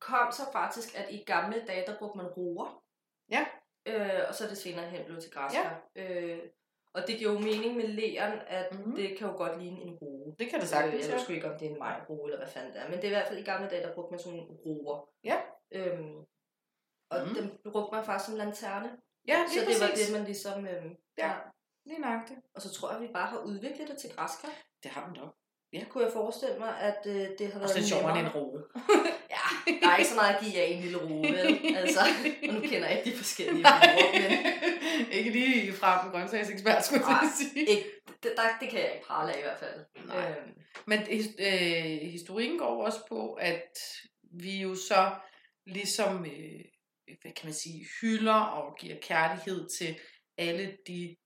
[0.00, 2.82] kom så faktisk, at i gamle dage, der brugte man roer.
[3.30, 3.44] Ja.
[3.86, 5.82] Øh, og så er det senere hen blevet til græskar.
[5.96, 6.02] Ja.
[6.14, 6.38] Øh,
[6.94, 8.80] og det giver jo mening med læren, at Mhm.
[8.80, 8.96] mm-hmm.
[8.96, 10.34] det kan jo godt ligne en roe.
[10.38, 11.14] Det kan det Øh, sagtens, jeg ja.
[11.14, 12.88] ved sgu ikke, om det er en majroe eller hvad fanden det er.
[12.88, 15.08] Men det er i hvert fald i gamle dage, der brugte man sådan nogle roer.
[15.24, 15.36] Ja.
[15.72, 16.14] Øhm,
[17.10, 17.28] og Mhm.
[17.28, 17.34] mm.
[17.34, 18.90] dem brugte man faktisk som lanterne.
[19.28, 20.06] Ja, så lige det var præcis.
[20.06, 20.66] det, man ligesom...
[20.66, 21.26] Øhm, Ja.
[21.28, 21.34] ja.
[21.86, 22.40] Lige nøjagtigt.
[22.54, 24.48] Og så tror jeg, vi bare har udviklet det til græskar.
[24.82, 25.34] Det har man dog.
[25.90, 28.36] Kunne jeg forestille mig, at øh, det har Og været så det sjovere end nemmere.
[28.36, 28.62] en roe.
[29.36, 29.44] Ja,
[29.82, 31.48] der er ikke så meget at give af en lille roe, vel?
[31.80, 32.00] Altså,
[32.48, 34.32] og nu kender jeg ikke de forskellige roer, men
[35.18, 37.60] ikke lige fra en grøntsagsekspert, skulle jeg sige.
[37.70, 37.84] ikke,
[38.22, 40.06] det, der, det kan jeg ikke prale af i hvert fald.
[40.06, 40.30] Nej.
[40.30, 40.52] Øhm,
[40.86, 41.00] Men
[41.38, 43.70] øh, historien går også på, at
[44.40, 45.10] vi jo så
[45.66, 46.60] ligesom, øh,
[47.22, 49.98] hvad kan man sige, hylder og giver kærlighed til
[50.38, 51.16] alle de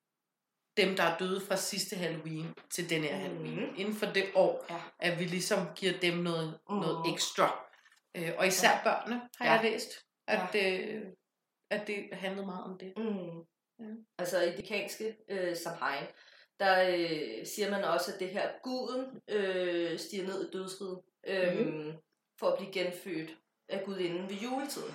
[0.76, 3.54] dem, der er døde fra sidste Halloween til denne her Halloween.
[3.66, 3.75] Mhm.
[3.76, 4.76] Inden for det år, Ja.
[4.99, 6.78] at vi ligesom giver dem noget, Mhm.
[6.78, 7.64] noget ekstra.
[8.16, 8.81] Øh, og især Ja.
[8.85, 9.52] børnene, har Ja.
[9.52, 9.90] jeg læst,
[10.28, 11.02] at, øh,
[11.71, 12.93] at det handlede meget om det.
[12.97, 13.45] mm.
[13.81, 13.85] Ja.
[14.19, 16.04] Altså i det kanske øh, Samhain,
[16.61, 21.66] der øh, siger man også, at det her guden øh, stiger ned i dødsriget øh,
[21.66, 21.93] Mhm.
[22.38, 23.31] for at blive genfødt
[23.69, 24.95] af gudinden ved juletiden.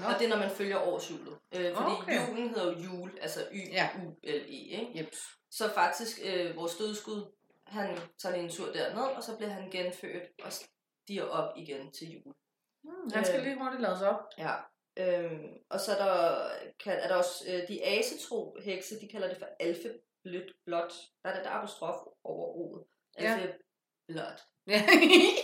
[0.00, 0.06] Nå.
[0.06, 1.36] Og det er, når man følger årsjulet.
[1.54, 2.28] Øh, fordi Okay.
[2.28, 3.40] julen hedder jo jul, altså.
[3.52, 4.90] Y-U-L-E, ikke?
[4.94, 5.18] Jeps.
[5.50, 7.32] Så faktisk, øh, vores dødsgud,
[7.66, 11.92] han tager lige en tur derned, og så bliver han genfødt og stiger op igen
[11.92, 12.34] til jul.
[12.82, 13.44] Hmm, han skal Øh.
[13.44, 14.20] lige hurtigt lade sig op.
[14.38, 14.52] Ja.
[14.96, 16.48] Øhm, og så er der,
[16.84, 20.92] kan, er der også øh, de asetro hekse, de kalder det for alfeblødt blot.
[21.24, 22.84] Der er det der apostrof over ordet.
[23.18, 23.32] Ja.
[23.32, 24.40] Alfeblot.
[24.66, 24.82] Ja.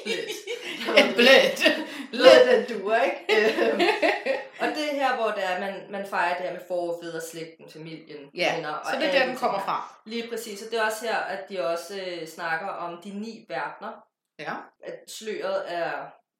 [0.04, 0.30] Blødt.
[1.16, 1.60] Blødt.
[2.10, 3.16] Blødt duer, ikke?
[3.36, 3.80] Øhm,
[4.60, 7.70] og det er her, hvor det er, man, man fejrer det her med forfædre, slægten,
[7.70, 8.72] familien, Ja, venner.
[8.74, 9.64] og så det er der, de den kommer her.
[9.64, 10.00] fra.
[10.06, 13.46] Lige præcis, og det er også her, at de også øh, snakker om de ni
[13.48, 14.06] verdener.
[14.38, 14.54] Ja.
[14.82, 15.92] At sløret er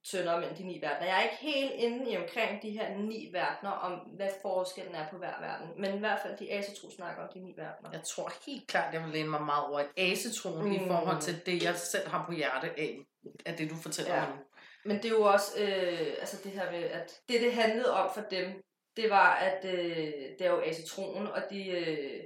[0.04, 1.06] tyndere mellem de ni verdener.
[1.06, 5.08] Jeg er ikke helt inde i omkring de her ni verdener, om hvad forskellen er
[5.08, 5.80] på hver verden.
[5.80, 7.90] Men i hvert fald, de asetro snakker om de ni verdener.
[7.92, 10.72] Jeg tror helt klart, jeg vil læne mig meget over et asetroen mm.
[10.72, 12.98] i forhold til det, jeg selv har på hjerte af,
[13.46, 14.20] af det, du fortæller Ja.
[14.20, 14.42] mig nu.
[14.84, 18.10] Men det er jo også, øh, altså det her med, at det, det handlede om
[18.14, 18.62] for dem,
[18.96, 20.06] det var, at øh,
[20.38, 22.20] det er jo asetronen, og de øh,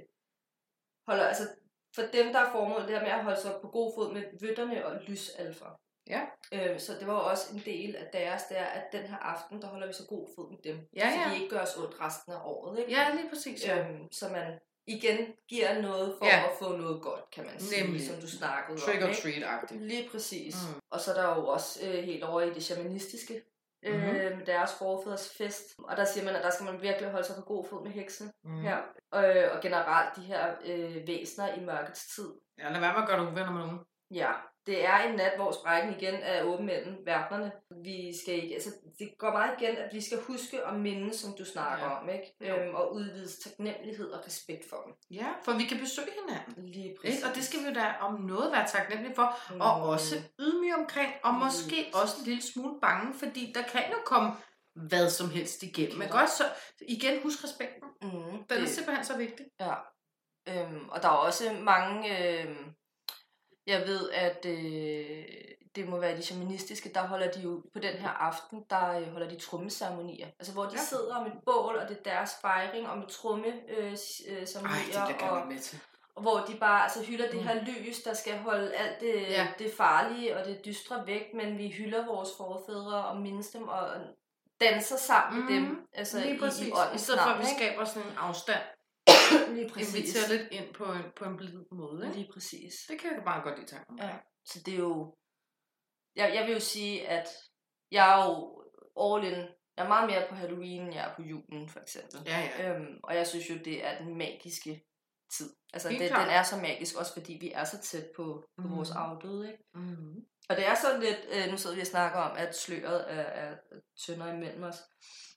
[1.07, 1.47] holder, altså
[1.95, 4.23] for dem, der er formålet det her med at holde sig på god fod med
[4.41, 5.79] vytterne og lysalfer.
[6.09, 6.21] Ja.
[6.53, 9.61] Øh, så det var også en del af deres, det er, at den her aften,
[9.61, 10.87] der holder vi så god fod med dem.
[10.95, 11.29] Ja, så ja.
[11.29, 12.79] de ikke gør os ondt resten af året.
[12.79, 12.91] Ikke?
[12.91, 13.65] Ja, lige præcis.
[13.67, 13.79] Ja.
[13.79, 15.17] Øhm, så man igen
[15.49, 16.43] giver noget for Ja.
[16.45, 18.07] at få noget godt, kan man sige, Nemlig.
[18.07, 19.03] som du snakkede Trick om.
[19.03, 19.21] or ikke?
[19.21, 19.81] treat-agtigt.
[19.81, 20.55] Lige præcis.
[20.75, 20.81] Mm.
[20.91, 23.41] Og så er der jo også øh, helt over i det shamanistiske,
[23.83, 23.93] Mhm.
[23.93, 24.15] mm-hmm.
[24.15, 25.65] øh, med deres forfædres fest.
[25.83, 27.91] Og der siger man, at der skal man virkelig holde sig på god fod med
[27.91, 28.51] hekse Mm.
[28.51, 28.61] mm.
[28.61, 28.77] her.
[29.15, 32.29] Øh, og generelt de her øh, væsener i mørkets tid.
[32.57, 33.79] Ja, lad være med at gøre dig uvenner med nogen.
[34.11, 34.31] Ja,
[34.67, 37.51] det er en nat, hvor sprækken igen er åben mellem verdenerne.
[37.83, 41.33] Vi skal ikke, altså, det går meget igen, at vi skal huske og minde, som
[41.39, 41.91] du snakker Ja.
[42.01, 42.35] om, ikke?
[42.49, 42.55] Jo.
[42.55, 44.93] Øhm, og udvise taknemmelighed og respekt for dem.
[45.11, 46.65] Ja, for vi kan besøge hinanden.
[46.69, 47.15] Lige præcis.
[47.17, 47.27] Ikke?
[47.29, 49.53] Og det skal vi jo da om noget være taknemmelige for.
[49.53, 49.61] Mm.
[49.61, 53.83] Og også ydmyge omkring, og Lige måske også en lille smule bange, fordi der kan
[53.91, 54.31] jo komme
[54.89, 55.97] hvad som helst igennem.
[55.97, 56.43] Men godt, så
[56.87, 57.87] igen, husk respekten.
[58.01, 59.45] Mm, Den er simpelthen så vigtig.
[59.59, 59.73] Ja.
[60.49, 61.99] Øhm, og der er også mange,
[62.43, 62.55] øh,
[63.67, 65.23] jeg ved, at øh,
[65.75, 69.11] det må være de shamanistiske, der holder de jo på den her aften, der øh,
[69.11, 70.27] holder de trommeceremonier.
[70.39, 70.77] Altså hvor de Ja.
[70.81, 74.39] sidder om et bål, og det er deres fejring om et tromme øh, øh, Ej,
[74.39, 75.79] det ceremonier, og, med til.
[76.15, 77.47] og hvor de bare altså, hylder det Mm.
[77.47, 79.47] her lys, der skal holde alt det, Ja.
[79.59, 83.87] det farlige og det dystre væk, men vi hylder vores forfædre og mindes dem og
[84.61, 85.51] danser sammen Mhm.
[85.51, 85.87] med dem.
[85.93, 86.65] Altså Lige i, præcis.
[86.67, 88.59] i, I, åndens stedet for, at vi skaber sådan en afstand,
[89.53, 89.95] Lige præcis.
[89.95, 92.05] inviterer lidt ind på en, på en blid måde.
[92.05, 92.17] Ikke?
[92.17, 92.73] Lige præcis.
[92.89, 93.99] Det kan jeg bare godt lide tanken.
[93.99, 94.17] Ja.
[94.45, 95.15] Så det er jo...
[96.15, 97.27] Jeg, jeg vil jo sige, at
[97.91, 98.63] jeg er jo
[99.03, 99.39] all in
[99.77, 102.19] Jeg er meget mere på Halloween, end jeg er på julen, for eksempel.
[102.25, 102.75] Ja, ja.
[102.75, 104.83] Øhm, og jeg synes jo, det er den magiske
[105.37, 105.49] tid.
[105.73, 108.75] Altså, det, den er så magisk, også fordi vi er så tæt på, på Mhm.
[108.77, 109.63] vores afdøde, ikke?
[109.73, 110.15] Mm.
[110.49, 113.21] Og det er sådan lidt, øh, nu sidder vi og snakker om, at sløret er,
[113.21, 113.55] er
[113.99, 114.75] tyndere imellem os.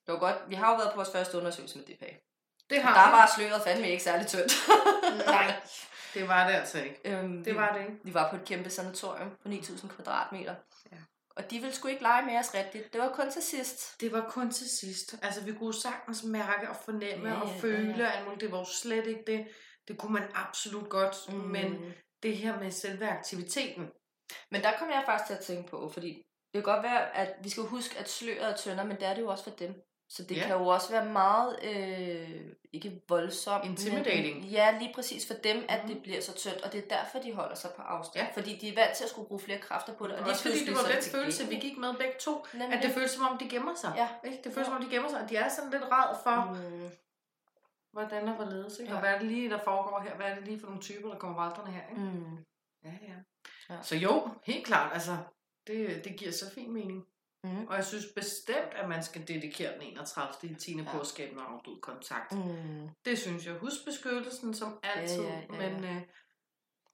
[0.06, 2.10] Det var godt, vi har jo været på vores første undersøgelse med DPA.
[2.70, 4.52] Det har der var sløret fandme ikke særlig tyndt.
[5.26, 5.54] Nej,
[6.14, 7.00] det var det altså ikke.
[7.04, 7.92] øhm, Det var det ikke.
[8.04, 10.54] vi var på et kæmpe sanatorium på 9.000 kvadratmeter.
[10.92, 10.96] Ja.
[11.36, 12.92] Og de ville sgu ikke lege med os rigtigt.
[12.92, 14.00] Det var kun til sidst.
[14.00, 15.14] Det var kun til sidst.
[15.22, 18.64] Altså, vi kunne sagtens mærke og fornemme Ja, og føle, ja, at det var jo
[18.64, 19.46] slet ikke det.
[19.88, 21.34] Det kunne man absolut godt, mm.
[21.34, 23.90] men det her med selve aktiviteten.
[24.50, 26.22] Men der kom jeg faktisk til at tænke på, fordi
[26.54, 29.14] det kan godt være, at vi skal huske, at sløret er tyndere, men det er
[29.14, 29.74] det jo også for dem.
[30.10, 30.40] Så det Ja.
[30.40, 30.46] ja.
[30.46, 32.40] kan jo også være meget, øh,
[32.72, 33.64] ikke voldsomt.
[33.64, 34.40] Intimidating.
[34.40, 35.94] Men, ja, lige præcis for dem, at Mhm.
[35.94, 38.26] det bliver så tyndt, og det er derfor, de holder sig på afstand.
[38.26, 38.40] Ja.
[38.40, 40.14] Fordi de er vant til at skulle bruge flere kræfter på det.
[40.14, 42.46] Og Og også fordi det var den følelse, vi gik med begge to.
[42.54, 42.76] Nemlig.
[42.78, 43.92] At det føles som om, de gemmer sig.
[43.96, 44.08] Ja.
[44.30, 44.38] Ikke?
[44.44, 46.80] Det føles som om, de gemmer sig, og de er sådan lidt ræd for, mm.
[46.82, 46.90] Mm,
[47.92, 48.78] hvordan og hvorledes.
[48.78, 48.90] Ikke?
[48.90, 48.94] Ja.
[48.96, 50.14] Og hvad er det lige, der foregår her?
[50.16, 51.82] Hvad er det lige for nogle typer, der kommer vandrende her?
[51.90, 52.00] Ikke?
[52.02, 52.36] mm.
[52.84, 53.14] Ja, ja.
[53.74, 53.82] Ja.
[53.82, 55.16] Så jo, helt klart, altså,
[55.66, 57.04] det, det giver så fin mening.
[57.48, 57.66] Mm.
[57.66, 60.50] Og jeg synes bestemt, at man skal dedikere den 31.
[60.50, 60.72] i 10.
[60.76, 60.82] Ja.
[60.82, 60.90] ja.
[60.92, 62.32] på at skabe en afdød kontakt.
[62.32, 62.38] Mm.
[62.42, 62.88] Mm.
[63.04, 63.54] Det synes jeg.
[63.54, 65.22] Husk beskyttelsen som altid.
[65.22, 65.70] ja, ja.
[65.70, 66.02] Men, øh,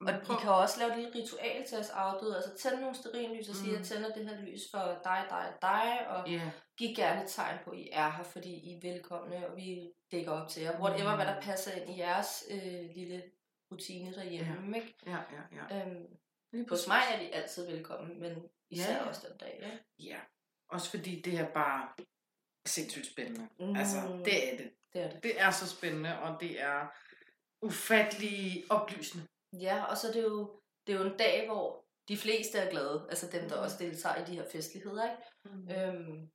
[0.00, 2.36] Og vi kan også lave et lille ritual til os afdøde.
[2.36, 3.74] Altså tænde nogle sterinlys og sige, Mm.
[3.74, 6.06] at jeg tænder det her lys for dig, dig og dig.
[6.08, 9.56] Og Ja, giv gerne tegn på, at I er her, fordi I er velkomne, og
[9.56, 10.80] vi dækker op til jer.
[10.80, 11.16] Whatever, Mm.
[11.16, 13.22] hvad der passer ind i jeres øh, lille
[13.72, 14.76] rutine derhjemme.
[14.76, 14.94] Ikke?
[15.06, 15.86] ja, ja, ja.
[15.86, 16.06] Øhm,
[16.52, 19.08] Lige hos mig er de altid velkomne, men især Ja.
[19.08, 19.58] også den dag.
[19.62, 19.70] Ja?
[20.04, 20.18] Ja,
[20.68, 21.88] også fordi det er bare
[22.66, 23.48] sindssygt spændende.
[23.61, 23.77] Mm.
[23.77, 24.70] Altså, det er det.
[24.92, 25.22] Det er det.
[25.22, 26.87] Det er så spændende, og det er
[27.62, 29.27] ufattelig oplysende.
[29.53, 32.70] Ja, og så er det jo, det er jo en dag, hvor de fleste er
[32.70, 33.62] glade, altså dem, der Mm.
[33.62, 35.22] også deltager i de her festligheder, ikke?
[35.44, 35.68] Mm.
[35.70, 36.29] øhm,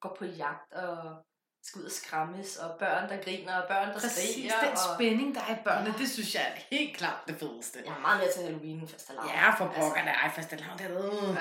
[0.00, 1.24] går på jagt og
[1.62, 4.60] skal ud og skræmmes, og børn, der griner, og børn, der Præcis, skriger.
[4.60, 4.78] den og...
[4.96, 5.98] spænding, der er i børnene, Ja.
[5.98, 7.78] det synes jeg er helt klart det fedeste.
[7.86, 9.28] Jeg er meget mere til Halloween end fastelavn.
[9.28, 10.64] Ja, for pokker, der er fast det er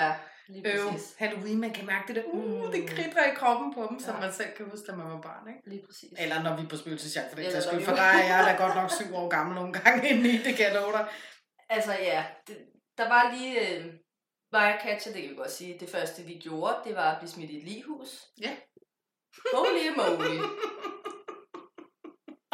[0.03, 0.15] Ja,
[0.65, 1.15] Øv, præcis.
[1.17, 2.71] Halloween, man kan mærke det der, uh, Mm.
[2.71, 4.19] det kridter i kroppen på dem, som Ja.
[4.21, 5.69] man selv kan huske, da man var barn, ikke?
[5.69, 6.09] Lige præcis.
[6.17, 8.63] Eller når vi er på spøgelsesjagt, for sags når skyld, for der er jeg da
[8.63, 11.07] godt nok syv år gammel nogle gange indeni, det kan jeg love dig.
[11.69, 12.57] Altså ja, det,
[12.97, 13.77] der var lige...
[13.77, 13.85] Øh,
[14.51, 17.29] og Katja, det kan vi godt sige, det første vi gjorde, det var at blive
[17.29, 18.25] smidt i et lighus.
[18.41, 18.55] Ja.
[19.53, 20.37] Holy moly.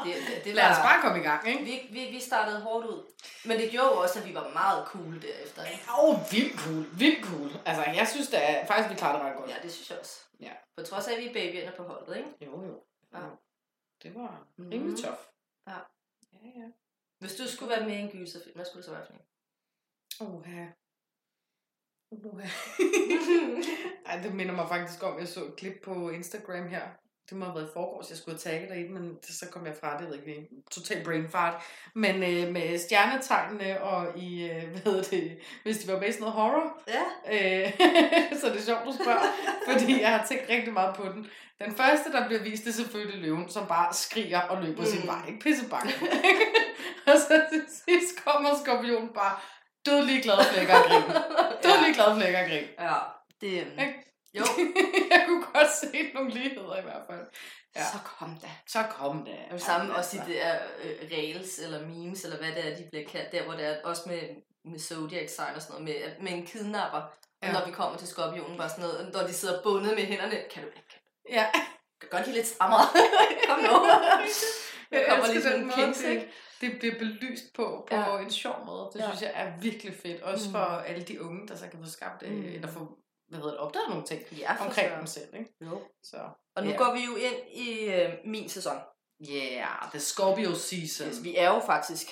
[0.04, 1.64] Det, det, det Lad os var, bare komme i gang, ikke?
[1.64, 3.12] vi, vi, vi startede hårdt ud.
[3.46, 5.66] Men det gjorde jo også, at vi var meget cool derefter.
[5.66, 5.84] Ikke?
[5.90, 7.50] Åh, oh, vildt cool, vildt cool.
[7.66, 9.50] Altså, jeg synes da faktisk, vi klarer det ret godt.
[9.52, 10.20] Ja, det synes jeg også.
[10.40, 10.52] Ja.
[10.78, 12.30] På trods af, at vi er babyerne på holdet, ikke?
[12.46, 12.76] Jo, jo.
[13.14, 13.20] Ja.
[14.04, 14.70] Det var Mhm.
[14.70, 15.20] rimelig tof.
[15.68, 15.78] Ja.
[16.34, 16.68] Ja, ja.
[17.20, 19.22] Hvis du skulle være med i en gyserfilm, hvad skulle det så være for en?
[20.34, 20.66] Uha.
[22.12, 22.48] Uha.
[24.06, 26.88] Ej, det minder mig faktisk om, jeg så et klip på Instagram her.
[27.30, 29.46] Det må have været i forgårs, jeg skulle have dig i det, men det, så
[29.52, 31.64] kom jeg fra det, jeg ved ikke, det total brain fart.
[31.96, 36.34] Men øh, med stjernetegnene og i, øh, hvad hedder det, hvis de var sådan noget
[36.34, 36.82] horror.
[36.88, 37.04] Ja.
[37.34, 37.74] Øh,
[38.40, 39.26] så det er sjovt, du spørger,
[39.68, 41.28] fordi jeg har tænkt rigtig meget på den.
[41.66, 44.88] Den første, der bliver vist, det er selvfølgelig løven, som bare skriger og løber mm.
[44.88, 45.22] sin vej.
[45.28, 45.94] Ikke pissebange.
[47.08, 49.36] og så til sidst kommer skorpionen bare
[49.86, 51.04] dødelig glad flækker og grin.
[51.64, 52.68] Dødelig glad flækker og grin.
[52.80, 52.96] Ja,
[53.42, 53.50] det...
[53.86, 54.13] Ikke?
[54.34, 54.44] Jo,
[55.12, 57.26] jeg kunne godt se nogle ligheder i hvert fald.
[57.76, 57.84] Ja.
[57.84, 58.48] så kom da.
[58.68, 59.34] Så kom det.
[59.48, 62.78] Og det samme også i det der øh, reels eller memes, eller hvad det er,
[62.78, 64.22] de bliver kaldt, der hvor det er også med,
[64.72, 67.02] med zodiac sign og sådan noget, med, med en kidnapper.
[67.44, 67.52] Ja.
[67.52, 70.64] når vi kommer til skorpionen, bare sådan noget, når de sidder bundet med hænderne, kan
[70.64, 71.02] du ikke?
[71.30, 71.46] Ja.
[72.02, 72.82] Kan godt de lidt strammere.
[73.50, 73.70] Kom nu.
[74.92, 76.32] Der Jeg kommer lige sådan den en kinks, det, ikke?
[76.62, 78.18] det bliver belyst på, på Ja.
[78.20, 78.90] en sjov måde.
[78.94, 79.06] Det Ja.
[79.08, 80.22] synes jeg er virkelig fedt.
[80.22, 80.52] Også Mm.
[80.52, 82.36] for alle de unge, der så kan få skabt, mm.
[82.36, 82.46] Mm.
[82.46, 82.98] eller få
[83.34, 85.36] hvad hedder det, opdaget nogle ting Ja, omkring dem selv.
[85.36, 85.50] Ikke?
[85.62, 85.82] Jo.
[86.04, 86.18] Så,
[86.56, 86.78] Og nu Ja.
[86.78, 88.78] går vi jo ind i øh, min sæson.
[89.30, 91.08] yeah, the Scorpio season.
[91.08, 92.08] Altså, vi er jo faktisk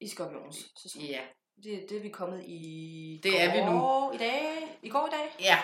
[0.00, 1.02] i skorpionens sæson.
[1.02, 1.20] Ja,
[1.64, 3.70] Det, det er vi kommet i Det er vi nu.
[3.80, 4.78] går i dag.
[4.82, 5.36] I går i dag.
[5.40, 5.58] ja.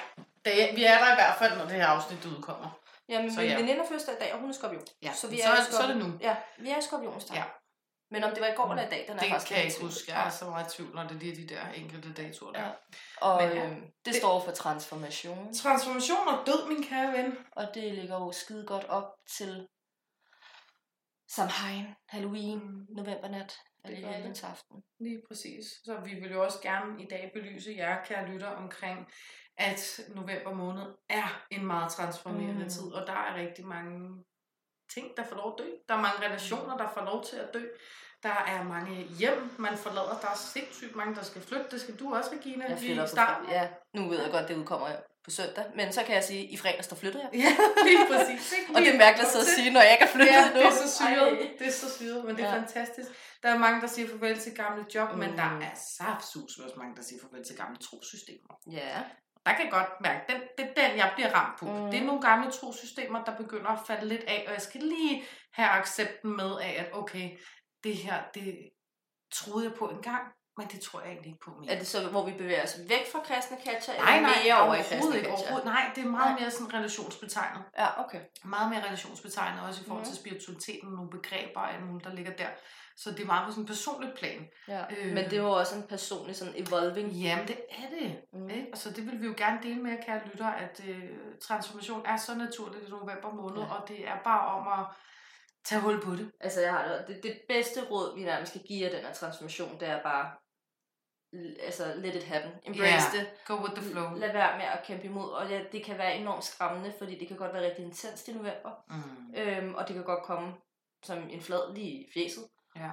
[0.45, 2.79] Det, vi er der i hvert fald, når det her afsnit udkommer.
[3.09, 3.57] Jamen, Så min ja.
[3.57, 4.83] veninde er fødselsdag i dag, og hun er skorpion.
[5.03, 6.19] Ja, Så vi så, er, i er, så er det skorpion- nu.
[6.21, 7.37] Ja, vi er skorpionstegn.
[7.39, 7.45] Ja.
[8.13, 9.67] Men om det var i går eller i dag, den er Det faktisk kan jeg
[9.67, 10.13] ikke huske.
[10.13, 12.61] Jeg er så meget i tvivl, når det lige er de der enkelte datoer der.
[12.67, 12.71] Ja.
[13.21, 17.39] Og Men ja, øh, det, det- står for transformation, Transformation og død, min kære ven.
[17.53, 19.69] og det ligger jo skide godt op til
[21.29, 24.17] Samhain, Halloween, novembernat, Det eller gør det.
[24.17, 24.83] helgens aften.
[25.01, 25.65] Lige præcis.
[25.85, 29.07] Så vi vil jo også gerne i dag belyse jer, kære lytter, omkring,
[29.57, 32.61] at november måned er en meget transformerende Mm.
[32.63, 32.69] mm.
[32.69, 34.25] tid, og der er rigtig mange
[34.95, 35.71] ting, der får lov at dø.
[35.89, 37.67] Der er mange relationer, der får lov til at dø.
[38.23, 40.19] Der er mange hjem, man forlader.
[40.23, 41.65] Der er sindssygt mange, der skal flytte.
[41.71, 43.51] Det skal du også, Regina, Jeg flytter i starten.
[43.51, 44.89] Ja, nu ved jeg godt, det udkommer
[45.25, 45.65] på søndag.
[45.75, 47.41] Men så kan jeg sige, at i fredags der flyttede jeg.
[47.41, 47.57] Ja,
[47.89, 48.53] lige præcis.
[48.59, 48.73] Ikke?
[48.75, 50.59] Og det er mærkeligt at sidde og sige, når jeg ikke er flyttet Ja, endnu.
[50.61, 51.33] det er så syret.
[51.41, 51.49] Ej.
[51.59, 52.57] Det er så syret, men det er Ja.
[52.61, 53.09] fantastisk.
[53.43, 55.19] Der er mange, der siger farvel til gamle job, mm.
[55.19, 55.37] men Mm.
[55.37, 58.55] der er saftsus også mange, der siger farvel til gamle trosystemer.
[58.73, 58.99] Ja.
[59.47, 61.67] Der kan jeg godt mærke, den, det er den, jeg bliver ramt på.
[61.67, 61.73] Mm.
[61.85, 61.91] Mm.
[61.91, 65.25] Det er nogle gamle trosystemer, der begynder at falde lidt af, og jeg skal lige
[65.53, 67.31] have accepten med af, at okay,
[67.85, 68.69] det her, det
[69.35, 70.23] troede jeg på en gang,
[70.59, 71.71] men det tror jeg egentlig ikke på mere.
[71.73, 74.61] Er det så, hvor vi bevæger os væk fra kristne catcher, Nej, eller nej, mere
[74.63, 75.31] over i kristne ikke.
[75.31, 75.65] catcher?
[75.65, 76.41] Nej, det er meget Nej.
[76.41, 77.63] mere sådan relationsbetegnet.
[77.79, 78.21] Ja, okay.
[78.45, 80.11] Meget mere relationsbetegnet, også i forhold Mhm.
[80.11, 82.47] til spiritualiteten, nogle begreber og muligt, der ligger der.
[82.97, 84.49] Så det er meget på sådan en personligt plan.
[84.69, 84.83] Ja.
[84.99, 85.13] Øh.
[85.15, 87.09] Men det er jo også en personlig sådan evolving.
[87.13, 88.21] Jamen, det er det.
[88.33, 88.51] Mm.
[88.51, 88.67] Ikke?
[88.73, 91.03] Og så det vil vi jo gerne dele med kære lytter, at øh,
[91.43, 93.63] transformation er så naturligt i november måned.
[93.63, 93.75] Ja.
[93.75, 94.87] og det er bare om at
[95.65, 96.33] tage hul på det.
[96.41, 99.13] Altså, jeg har det, det, det bedste råd, vi nærmest skal give jer den her
[99.15, 100.33] transformation, det er bare,
[101.61, 102.53] altså, let it happen.
[102.67, 103.19] Embrace Ja.
[103.21, 103.31] det.
[103.47, 104.15] Go with the flow.
[104.15, 105.31] Lad være med at kæmpe imod.
[105.31, 108.33] Og ja, det kan være enormt skræmmende, fordi det kan godt være rigtig intenst i
[108.33, 108.71] november.
[108.89, 109.35] Mm.
[109.37, 110.55] Øhm, og det kan godt komme
[111.05, 112.45] som en flad lige i fjeset.
[112.77, 112.91] Ja.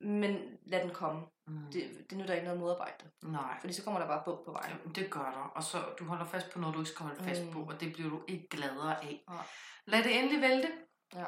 [0.00, 1.20] Men lad den komme.
[1.46, 1.72] Mm.
[1.72, 3.30] Det, det nytter ikke noget at modarbejde det.
[3.32, 3.60] Nej.
[3.60, 4.76] Fordi så kommer der bare bump på vejen.
[4.78, 5.52] Jamen, det gør der.
[5.56, 7.52] Og så du holder fast på noget, du ikke skal holde fast Mm.
[7.52, 9.24] på, og det bliver du ikke gladere af.
[9.28, 9.44] Nej.
[9.86, 10.68] Lad det endelig vælte.
[11.14, 11.24] Ja.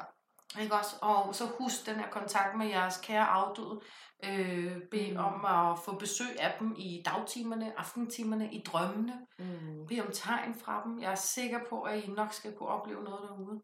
[0.61, 0.95] Ikke også?
[1.01, 3.79] Og så husk den her kontakt med jeres kære afdøde.
[4.23, 5.17] Øh, bed Mm.
[5.19, 9.25] om at få besøg af dem i dagtimerne, aftentimerne, i drømmene.
[9.39, 9.85] Mm.
[9.87, 11.01] Bed om tegn fra dem.
[11.01, 13.61] Jeg er sikker på, at I nok skal kunne opleve noget derude.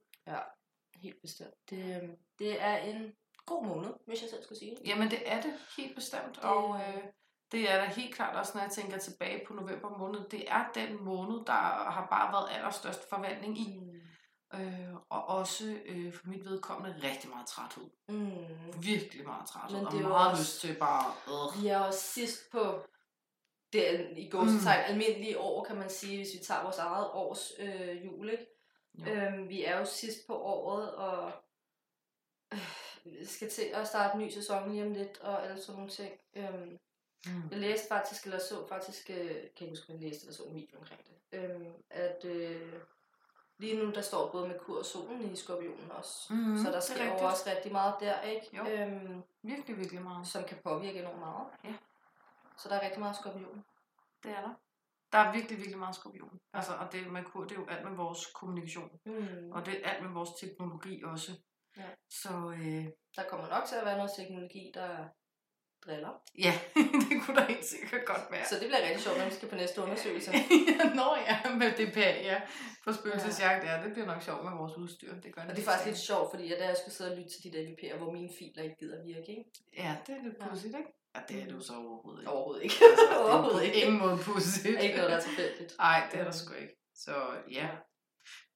[1.03, 1.53] Helt bestemt.
[1.69, 3.11] Det, øhm, det er en
[3.45, 4.87] god måned, hvis jeg selv skulle sige det.
[4.87, 6.35] Jamen, det er det helt bestemt.
[6.35, 7.03] Det- Og øh,
[7.51, 10.29] det er da helt klart også, når jeg tænker tilbage på november måned.
[10.29, 11.53] Det er den måned, der
[11.91, 13.79] har bare været allerstørst forvandling i.
[13.79, 13.94] Mm.
[14.61, 17.89] Øh, og også øh, for mit vedkommende rigtig meget træthed.
[18.09, 18.81] Mm.
[18.83, 19.77] Virkelig meget træthed.
[19.77, 21.13] Men og det meget også- lyst til bare...
[21.27, 21.63] Øh.
[21.63, 22.81] Vi er også sidst på
[23.73, 24.91] er i gåsetegn mm.
[24.91, 28.45] almindelige år, kan man sige, hvis vi tager vores eget års øh, jul, ikke?
[28.99, 29.05] Jo.
[29.11, 31.31] Øhm, vi er jo sidst på året, og
[32.53, 32.59] øh,
[33.25, 36.13] skal til at starte en ny sæson lige om lidt, og alle sådan nogle ting.
[36.35, 36.77] Øhm,
[37.27, 37.41] Mm.
[37.51, 40.43] jeg læste faktisk, eller så faktisk, øh, kan jeg huske, om jeg læste eller så
[40.43, 42.73] en video omkring det, øhm, at øh,
[43.57, 46.33] lige nu, der står både med kur og solen i skorpionen også.
[46.33, 48.57] Mhm, Så der er sker jo også rigtig meget der, ikke?
[48.57, 48.65] Jo.
[48.67, 50.27] Øhm, Virkelig, virkelig meget.
[50.27, 51.47] som kan påvirke enormt meget.
[51.63, 51.73] Ja.
[52.57, 53.63] Så der er rigtig meget skorpion.
[54.23, 54.53] Det er der.
[55.11, 56.39] Der er virkelig, virkelig meget skorpion.
[56.53, 58.89] Altså, og det med kur, det er jo alt med vores kommunikation.
[59.05, 59.51] Mm.
[59.51, 61.31] Og det er alt med vores teknologi også.
[61.77, 61.83] Ja.
[62.09, 65.07] Så øh, Der kommer nok til at være noget teknologi, der
[65.85, 66.13] driller.
[66.45, 66.53] ja,
[67.09, 68.45] det kunne der helt sikkert godt være.
[68.49, 70.31] Så det bliver rigtig sjovt, når vi skal på næste undersøgelse.
[70.99, 72.37] Nå ja, med DPA, ja.
[72.85, 73.83] På spøgelsesjagt, ja.
[73.83, 75.11] Det bliver nok sjovt med vores udstyr.
[75.23, 77.29] Det gør Og det det er faktisk lidt sjovt, fordi jeg skulle sidde og lytte
[77.33, 79.51] til de der VP'er, hvor mine filer ikke gider virke, ikke?
[79.77, 80.91] Ja, det er lidt pudsigt, ikke?
[81.15, 82.31] Ja, det er det jo så overhovedet ikke.
[82.31, 82.75] Overhovedet ikke.
[82.89, 83.81] Altså, det er på Overhovedet ikke.
[83.81, 84.83] ingen måde pudsigt.
[84.83, 85.71] Ikke noget, der er tilfældigt.
[85.77, 86.75] Nej, det er der sgu ikke.
[86.95, 87.15] Så
[87.51, 87.67] ja.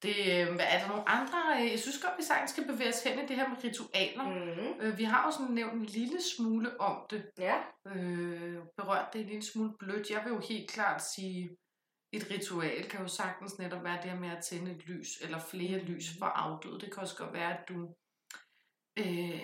[0.02, 1.40] Det, øh, hvad er der nogle andre?
[1.62, 4.24] øh, Jeg synes godt, vi sagtens skal bevæge os hen i det her med ritualer.
[4.24, 4.98] Mm.
[4.98, 7.30] Vi har jo sådan nævnt en lille smule om det.
[7.38, 7.58] Ja.
[7.88, 10.10] Øh, berørt det en lille smule blødt.
[10.10, 11.50] Jeg vil jo helt klart sige,
[12.14, 15.40] et ritual kan jo sagtens netop være det her med at tænde et lys, eller
[15.40, 16.80] flere lys for afdøde.
[16.80, 17.96] Det kan også godt være, at du
[19.00, 19.42] øh,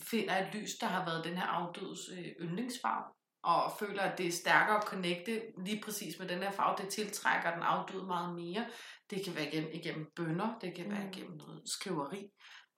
[0.00, 3.04] finder et lys, der har været den her afdødes øh, yndlingsfarve,
[3.42, 6.76] og føler, at det er stærkere at connecte lige præcis med den her farve.
[6.78, 8.66] Det tiltrækker den afdøde meget mere.
[9.10, 11.08] Det kan være igennem, igennem bønder, det kan være Mm.
[11.12, 12.28] igennem noget skriveri,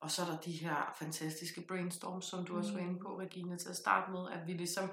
[0.03, 3.57] og så er der de her fantastiske brainstorms, som du også var inde på, Regina,
[3.57, 4.91] til at starte med, at vi ligesom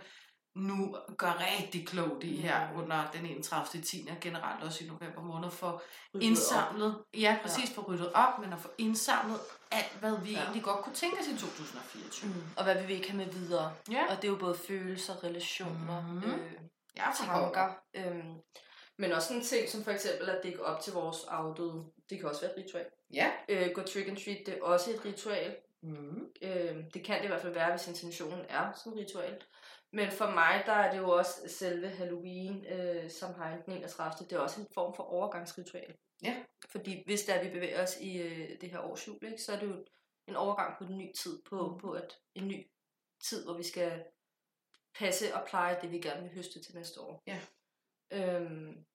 [0.56, 2.78] nu gør rigtig klogt i her Mm.
[2.80, 3.84] under den 31.
[3.84, 4.08] 10.
[4.12, 5.82] og generelt også i november måned, for Ryddet
[6.16, 6.22] op.
[6.22, 9.40] indsamlet, ja præcis, for ryddet op, men at få indsamlet
[9.72, 10.38] alt, hvad vi Ja.
[10.38, 10.44] ja.
[10.44, 12.30] egentlig godt kunne tænke os i 2024.
[12.34, 12.42] Mm.
[12.58, 13.74] Og hvad vil vi ikke have med videre?
[13.92, 16.24] Ja, Og det er jo både følelser, relationer, mm.
[16.24, 16.52] øh,
[16.98, 17.74] ja tanker.
[17.96, 18.34] Øhm,
[18.98, 21.86] men også sådan ting som for eksempel at dække op til vores afdøde.
[22.10, 22.86] Det kan også være et ritual.
[23.14, 23.32] Ja.
[23.50, 25.58] Øh, gå trick and treat, det er også et ritual.
[25.82, 26.34] Mm.
[26.42, 29.44] Øh, det kan det i hvert fald være, hvis intentionen er som ritual.
[29.92, 34.28] Men for mig, der er det jo også selve Halloween, øh, som har den 31.
[34.30, 35.96] Det er også en form for overgangsritual.
[36.24, 36.36] Ja.
[36.70, 39.68] Fordi hvis der vi bevæger os i øh, det her årsjul, ikke, så er det
[39.68, 39.86] jo
[40.28, 41.80] en overgang på en ny tid, på, Mm.
[41.80, 42.68] på at en ny
[43.24, 44.04] tid, hvor vi skal
[45.00, 47.24] passe og pleje det, vi gerne vil høste til næste år.
[47.28, 47.40] Ja.
[48.12, 48.86] Øhm,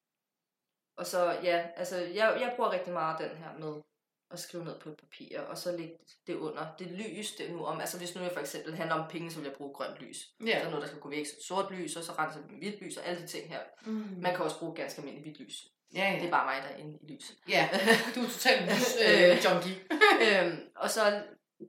[0.97, 3.83] og så, ja, altså, jeg, jeg bruger rigtig meget den her med
[4.31, 6.75] at skrive ned på et papir, og så lægge det under.
[6.79, 9.39] Det lys, det nu om, altså hvis nu jeg for eksempel handler om penge, så
[9.39, 10.29] vil jeg bruge grønt lys.
[10.47, 10.61] Ja.
[10.61, 12.81] Så er noget, der skal gå væk, sort lys, og så renser vi med hvidt
[12.83, 13.61] lys, og alle de ting her.
[13.87, 13.93] Mm.
[14.21, 15.67] Man kan også bruge ganske almindeligt hvidt lys.
[15.95, 16.19] Ja, ja.
[16.19, 17.37] Det er bare mig, der er inde i lyset.
[17.49, 17.69] Ja,
[18.15, 19.77] du er totalt lys, øh, junkie.
[20.27, 21.25] øhm, og så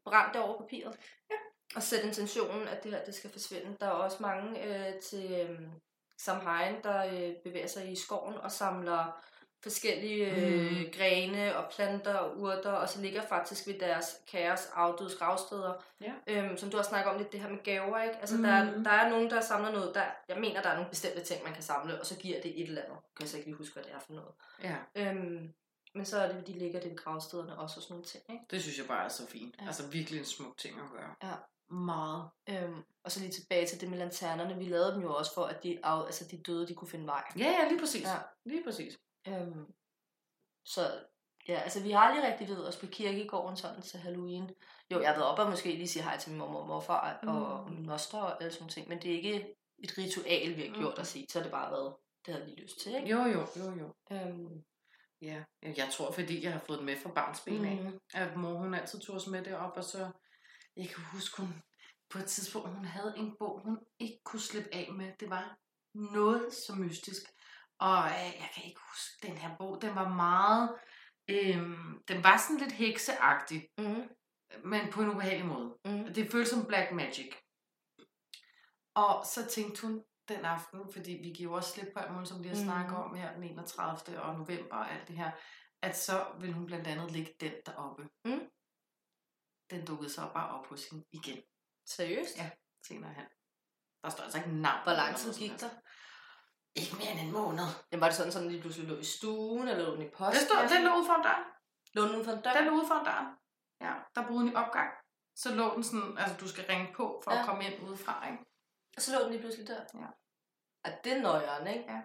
[0.06, 0.96] brænd det over papiret.
[1.32, 1.36] Ja.
[1.76, 3.78] Og sæt intentionen, at det her det skal forsvinde.
[3.80, 5.60] Der er også mange øh, til øh,
[6.24, 9.24] Samhain, der øh, bevæger sig i skoven og samler
[9.64, 15.16] forskellige øh, grene og planter og urter, og så ligger faktisk ved deres kæres afdødes
[15.16, 15.84] gravsteder.
[16.02, 16.14] Ja.
[16.28, 18.16] Øhm, som du har snakket om lidt, det her med gaver, ikke?
[18.16, 18.44] Altså, mm.
[18.44, 21.44] der, der er nogen, der samler noget, der, jeg mener, der er nogle bestemte ting,
[21.44, 22.96] man kan samle, og så giver det et eller andet.
[22.96, 24.32] Jeg kan så ikke lige huske, hvad det er for noget.
[24.64, 25.54] Ja, Øhm,
[25.96, 28.46] men så er det, de ligger det ved gravstederne også og sådan nogle ting, ikke?
[28.52, 29.56] det synes jeg bare er så fint.
[29.62, 29.68] Ja.
[29.68, 31.16] Altså virkelig en smuk ting at gøre.
[31.24, 31.36] Ja.
[31.74, 32.30] Meget.
[32.50, 34.58] Øhm, og så lige tilbage til det med lanternerne.
[34.58, 37.06] Vi lavede dem jo også for, at de, af, altså de døde, de kunne finde
[37.08, 37.24] vej.
[37.38, 38.04] Ja, ja, lige præcis.
[38.04, 38.18] Ja.
[38.46, 39.00] Lige præcis.
[39.28, 39.66] Øhm,
[40.66, 40.82] så
[41.48, 44.50] ja, altså vi har aldrig rigtig ved os på kirkegården sådan til Halloween.
[44.92, 47.20] Jo, jeg har været op og måske lige sige hej til min mormor og morfar
[47.28, 47.76] og Mm.
[47.76, 50.94] min moster og alle sådan ting, men det er ikke et ritual, vi har gjort
[50.98, 51.02] Mm.
[51.02, 51.26] at sige.
[51.30, 53.10] Så har det bare været, det havde vi lyst til, ikke?
[53.10, 53.94] Jo, jo, jo, jo.
[54.16, 54.64] Øhm,
[55.22, 58.00] Ja, jeg tror, fordi jeg har fået den med fra barns ben af, Mhm.
[58.14, 60.12] at mor hun altid tog os med derop, og så,
[60.78, 61.54] jeg kan huske, hun
[62.10, 65.12] på et tidspunkt, hun havde en bog, hun ikke kunne slippe af med.
[65.20, 65.58] Det var
[65.96, 67.24] noget så mystisk.
[67.80, 70.76] Og øh, jeg kan ikke huske den her bog, den var meget,
[71.30, 74.04] øhm, den var sådan lidt hekseagtig, mm,
[74.64, 75.78] men på en ubehagelig måde.
[75.86, 77.32] mm, Det føltes som black magic.
[78.96, 82.44] Og så tænkte hun den aften, fordi vi giver også slip på alt muligt, som
[82.44, 84.22] vi har snakket om her den 31.
[84.22, 85.32] og november og alt det her,
[85.82, 88.04] at så vil hun blandt andet lægge den deroppe.
[88.26, 88.50] Mm.
[89.70, 91.42] Den dukkede så bare op hos hende igen
[91.86, 92.38] seriøst?
[92.38, 92.50] Ja.
[92.88, 93.26] senere hen.
[94.04, 94.84] Der står altså ikke navn.
[94.84, 95.70] Hvor lang tid gik der?
[96.76, 97.68] Ikke mere end en måned.
[97.92, 100.34] Jamen, var det sådan, sådan lige pludselig lå i stuen, eller lå den i post?
[100.36, 101.40] Det stod, den lå ude for en dør.
[101.94, 102.54] Lå den uden for en dør?
[102.54, 103.40] Den lå ude for en dør.
[103.86, 104.90] Ja, der boede en i opgang.
[105.36, 107.38] Så lå den sådan, altså du skal ringe på for ja.
[107.38, 107.42] Ja.
[107.44, 108.44] at komme ind udefra, ikke?
[108.96, 109.82] Og så lå den lige pludselig der?
[109.94, 110.10] Ja.
[110.90, 112.02] Er det nøjeren, ikke?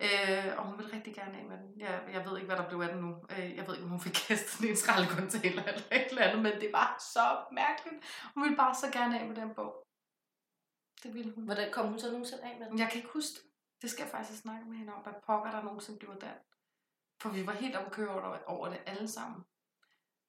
[0.00, 1.80] Øh, og hun vil rigtig gerne af med den.
[1.80, 3.12] Jeg, jeg ved ikke, hvad der blev af den nu.
[3.30, 6.22] Øh, jeg ved ikke, om hun fik kastet den i en skraldecontainer eller et eller
[6.22, 7.98] andet, men det var så mærkeligt.
[8.34, 9.86] Hun ville bare så gerne af med den bog.
[11.02, 11.44] Det ville hun.
[11.44, 12.78] Hvordan kom hun så nogensinde af med den?
[12.78, 13.42] Jeg kan ikke huske det.
[13.82, 15.02] Det skal jeg faktisk snakke med hende om.
[15.02, 16.32] Hvad pokker der nogensinde blev der?
[17.22, 19.44] For vi var helt oppe køre over, over det alle sammen.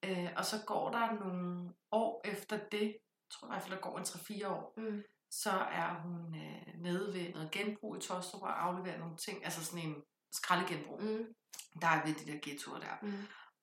[0.04, 3.80] Øh, og så går der nogle år efter det, jeg tror i hvert fald, der
[3.80, 5.02] går en 3-4 år, Mm.
[5.30, 9.64] Så er hun øh, nede ved noget genbrug i Tostrup og afleverer nogle ting, altså
[9.64, 11.06] sådan en skraldegenbrug, mm.
[11.08, 11.34] Mm.
[11.80, 12.96] der er ved de der ghettoer der.
[13.02, 13.12] Mm.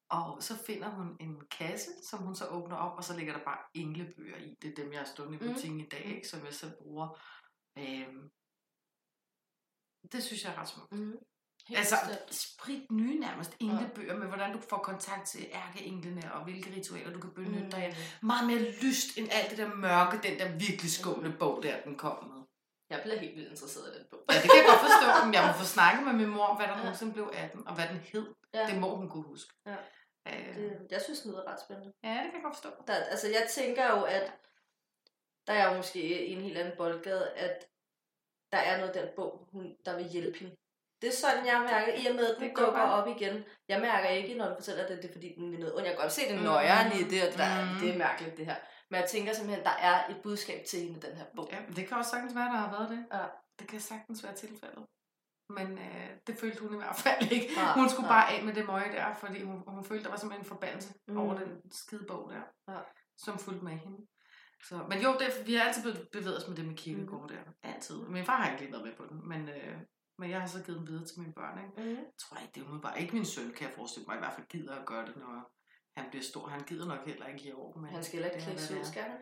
[0.09, 3.43] Og så finder hun en kasse, som hun så åbner op, og så ligger der
[3.45, 4.55] bare englebøger i.
[4.61, 5.53] Det er dem, jeg har stået i Mm.
[5.53, 6.11] butikken i dag, Mm.
[6.15, 7.07] ikke, som jeg selv bruger.
[7.77, 8.29] Øhm,
[10.11, 10.91] det synes jeg er ret smukt.
[10.91, 11.15] Mm.
[11.67, 11.95] Helt Altså,
[12.31, 17.19] sprit nye nærmest englebøger med, hvordan du får kontakt til ærkeenglene, og hvilke ritualer du
[17.19, 17.71] kan benytte mm.
[17.71, 17.95] dig af.
[18.21, 21.95] Meget mere lyst end alt det der mørke, den der virkelig skumle bog der, den
[21.97, 22.41] kom med.
[22.89, 24.19] Jeg bliver helt vildt interesseret i den bog.
[24.29, 26.55] Ja, det kan jeg godt forstå, men jeg må få snakket med min mor om,
[26.57, 26.79] hvad der Ja.
[26.83, 28.25] nogensinde blev af den, og hvad den hed.
[28.53, 28.67] Ja.
[28.69, 29.53] Det må hun kunne huske.
[29.65, 29.75] Ja.
[30.27, 31.93] Øh, Det, jeg synes, det lyder ret spændende.
[32.03, 32.69] ja, det kan jeg godt forstå.
[32.87, 34.33] Der, altså, jeg tænker jo, at
[35.47, 37.65] der er jo måske en helt anden boldgade, at
[38.51, 40.55] der er noget i den bog, hun, der vil hjælpe hende.
[41.05, 43.43] Det er sådan, jeg mærker, i og med, at den Det dukker op igen.
[43.71, 45.73] Jeg mærker ikke, når du fortæller, at det er fordi, den er noget.
[45.73, 46.43] Og jeg kan godt se det Mm.
[46.43, 47.79] nøjere lige det, og det, der, Mm.
[47.81, 48.55] det er mærkeligt, det her.
[48.89, 51.47] Men jeg tænker simpelthen, der er et budskab til hende i den her bog.
[51.51, 53.01] Ja, det kan også sagtens være, der har været det.
[53.17, 53.25] Ja.
[53.59, 54.83] Det kan sagtens være tilfældet.
[55.49, 57.47] Men øh, det følte hun i hvert fald ikke.
[57.57, 58.15] Nej, Hun skulle nej.
[58.15, 60.93] bare af med det møje der, fordi hun, hun følte, der var simpelthen en forbandelse
[61.07, 61.13] Mm.
[61.13, 61.19] mm.
[61.19, 62.79] over den skide bog der, Ja.
[63.17, 63.97] som fulgte med hende.
[64.67, 67.27] Så, men jo, det, vi har altid bevæget os med det med kirkegård Mm.
[67.37, 67.69] der.
[67.73, 67.95] Altid.
[68.07, 69.77] Min far har ikke lige været med på den, men, øh,
[70.19, 71.57] men jeg har så givet den videre til mine børn.
[71.65, 71.89] Ikke?
[71.89, 71.95] Mm.
[71.95, 72.97] Jeg tror ikke, det er umiddelbart.
[72.99, 75.51] Ikke min søn, kan jeg forestille mig, i hvert fald gider at gøre det, når
[75.97, 76.47] han bliver stor.
[76.47, 77.77] Han gider nok heller ikke i år.
[77.77, 79.17] Men Han skal heller ikke hvad ud, skal han?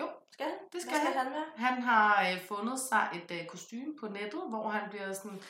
[0.00, 0.54] Jo, Skal han?
[0.72, 1.24] det skal Hvad skal han.
[1.26, 1.46] han være?
[1.56, 5.40] Han har øh, fundet sig et øh, kostume på nettet, hvor han bliver sådan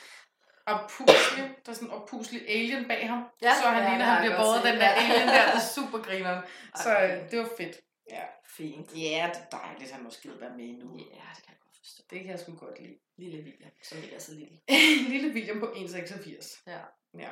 [0.65, 1.45] oppuslig.
[1.65, 3.21] Der er sådan en oppuslig alien bag ham.
[3.41, 5.45] Ja, så han ja, ligner, han bliver båret den der alien der.
[5.45, 6.43] Det er super grineren.
[6.83, 7.75] Så øh, det var fedt.
[8.11, 8.23] Ja.
[8.57, 8.87] Fint.
[8.95, 10.97] ja, det er dejligt, at han måske gider være med nu.
[10.97, 11.03] Ja,
[11.35, 12.03] det kan jeg forstå.
[12.09, 12.97] Det kan jeg sgu godt lide.
[13.17, 14.57] Lille William, som ikke er så lille.
[15.13, 16.63] Lille William på 1,86.
[16.67, 16.79] Ja.
[17.17, 17.31] Ja.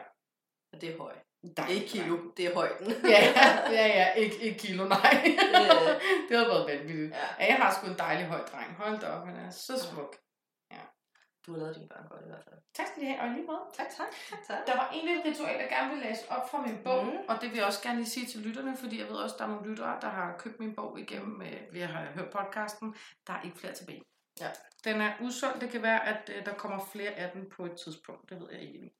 [0.73, 1.23] Og det er højt.
[1.57, 1.81] Dejligt.
[1.81, 2.87] Ikke kilo, det er højden.
[3.15, 3.23] ja,
[3.71, 5.21] ja, ja, ikke, ikke kilo, nej.
[6.29, 7.11] Det- havde været vanvittigt.
[7.11, 7.25] ja.
[7.39, 8.71] Ja, jeg har sgu en dejlig høj dreng.
[8.73, 10.15] Hold da op, han er så smuk.
[11.47, 12.59] Du har lavet dine børn godt i hvert fald.
[12.77, 13.63] Tak skal I have, og lige måde.
[13.79, 14.11] Tak, tak.
[14.47, 14.67] tak.
[14.67, 17.17] Der var egentlig et ritual, jeg gerne vil læse op fra min bog, mm.
[17.29, 19.39] og det vil jeg også gerne lige sige til lytterne, fordi jeg ved også, at
[19.39, 22.29] der er nogle lyttere, der har købt min bog igennem, øh, ved at have hørt
[22.37, 22.95] podcasten.
[23.27, 24.01] Der er ikke flere tilbage.
[24.42, 24.52] Ja.
[24.83, 25.62] Den er udsolgt.
[25.62, 28.29] Det kan være, at øh, der kommer flere af den på et tidspunkt.
[28.29, 28.92] Det ved jeg ikke.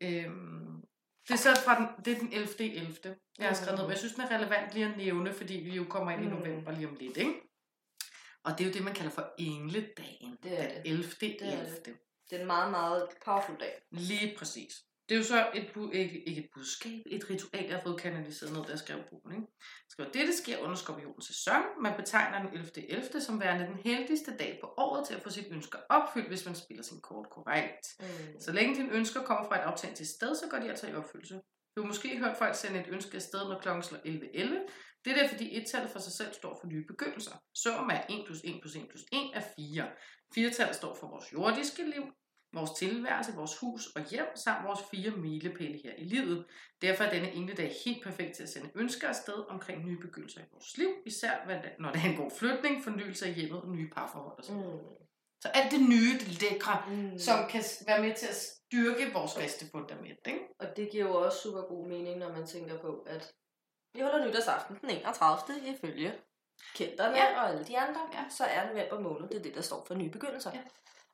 [0.00, 0.84] Øhm,
[1.28, 2.74] det er så fra den, det er den 11.
[2.76, 3.16] 11.
[3.38, 5.74] Jeg har skrevet ned, men jeg synes, den er relevant lige at nævne, fordi vi
[5.76, 6.32] jo kommer ind i Mm.
[6.32, 7.34] november lige om lidt, ikke?
[8.44, 10.38] Og det er jo det, man kalder for engledagen.
[10.42, 10.90] Det er den det.
[10.90, 11.42] 11.
[11.42, 11.76] er 11.
[11.84, 11.96] det.
[12.30, 13.82] Det er en meget, meget powerful dag.
[13.90, 14.84] Lige præcis.
[15.08, 18.00] Det er jo så et, bu- ikke, ikke et budskab, et ritual, jeg har fået
[18.00, 19.32] kanaliseret ned, jeg skrev bogen.
[19.36, 19.46] Ikke?
[19.90, 21.62] Skriver, dette sker under skorpionens sæson.
[21.82, 22.90] Man betegner den 11.
[22.90, 23.20] 11.
[23.20, 26.54] som værende den heldigste dag på året til at få sine ønsker opfyldt, hvis man
[26.54, 27.84] spiller sin kort korrekt.
[28.00, 28.40] Mm.
[28.40, 31.34] Så længe dine ønsker kommer fra et autentisk sted, så går de altså i opfyldelse.
[31.76, 34.70] Du har måske hørt folk sende et ønske afsted, når klokken slår 11.11.
[35.04, 37.34] Det er der, fordi et tal for sig selv står for nye begyndelser.
[37.54, 39.88] Summen er 1 plus 1 plus 1 plus 1 er 4.
[40.34, 42.04] Firetal står for vores jordiske liv,
[42.52, 46.46] vores tilværelse, vores hus og hjem, samt vores fire milepæle her i livet.
[46.82, 50.40] Derfor er denne ene dag helt perfekt til at sende ønsker afsted omkring nye begyndelser
[50.40, 51.32] i vores liv, især
[51.78, 54.54] når det er en god flytning, fornyelse af hjemmet og nye parforhold osv.
[54.54, 54.62] Mm.
[55.40, 57.18] Så alt det nye, det lækre, Mm.
[57.18, 60.18] som kan være med til at styrke vores faste fundament.
[60.26, 60.40] Ikke?
[60.58, 63.32] Og det giver jo også super god mening, når man tænker på, at
[63.94, 65.68] vi holder nytårsaften den 31.
[65.74, 66.14] ifølge
[66.74, 67.40] kenderne Ja.
[67.40, 68.24] og alle de andre, ja.
[68.30, 70.50] så er november måned, det er det, der står for nye begyndelser.
[70.54, 70.60] Ja.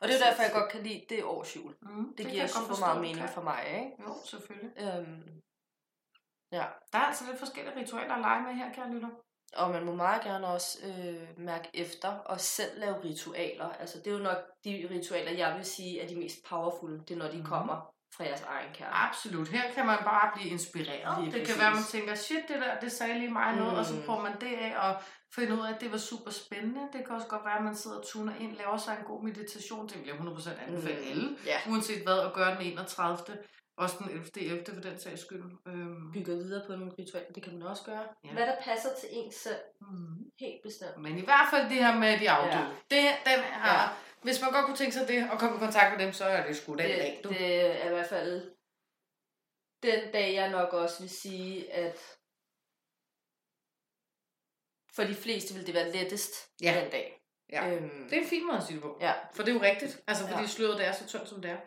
[0.03, 1.75] Og det er jo derfor, jeg godt kan lide det årsjul.
[1.83, 3.91] Mm, Det, det giver super meget mening for mig, ikke?
[4.03, 4.71] Jo, selvfølgelig.
[4.79, 5.23] Øhm,
[6.53, 6.65] ja.
[6.93, 9.09] Der er altså lidt forskellige ritualer at lege med her, kære lytter.
[9.57, 13.69] Og man må meget gerne også øh, mærke efter og selv lave ritualer.
[13.73, 16.99] Altså, det er jo nok de ritualer, jeg vil sige er de mest powerful.
[16.99, 17.47] Det er, når de Mhm.
[17.47, 18.95] kommer fra jeres egen kerne.
[18.95, 19.49] Absolut.
[19.49, 21.19] Her kan man bare blive inspireret.
[21.25, 21.59] Lige det kan præcis.
[21.59, 23.79] være, at man tænker, shit, det der, det sagde lige mig noget, mm.
[23.79, 24.03] og så Mm.
[24.07, 25.03] prøver man det af og
[25.35, 26.81] finder ud af, at det var super spændende.
[26.93, 29.23] Det kan også godt være, at man sidder og tuner ind, laver sig en god
[29.25, 29.89] meditation.
[29.89, 31.11] Det vil jeg 100% anbefale mm.
[31.11, 31.59] alle, Ja.
[31.71, 33.19] uanset hvad, at gøre den 31.
[33.77, 34.27] Også den 11.
[34.37, 34.65] 11.
[34.75, 35.43] for den sags skyld.
[35.67, 36.13] Øhm.
[36.13, 38.05] Bygger videre på nogle ritualer, det kan man også gøre.
[38.25, 38.33] Ja.
[38.33, 40.17] Hvad der passer til en selv, Mm.
[40.41, 40.97] helt bestemt.
[40.99, 42.63] Men i hvert fald det her med de afdøde.
[42.63, 42.97] Ja.
[42.97, 43.73] Det, den ja.
[43.83, 43.89] Ja.
[44.23, 46.47] Hvis man godt kunne tænke sig det, og komme i kontakt med dem, så er
[46.47, 47.29] det sgu den Det, dag, du.
[47.29, 48.51] det er i hvert fald
[49.83, 51.97] den dag, jeg nok også vil sige, at
[54.97, 56.33] for de fleste vil det være lettest
[56.63, 56.81] Ja.
[56.83, 57.19] den dag.
[57.53, 57.71] Ja.
[57.75, 58.99] Øhm, Det er en fin måde at sige det på.
[59.01, 60.01] ja, For det er jo rigtigt.
[60.07, 60.47] Altså, fordi Ja.
[60.49, 61.59] sløret det er så tyndt, som det er.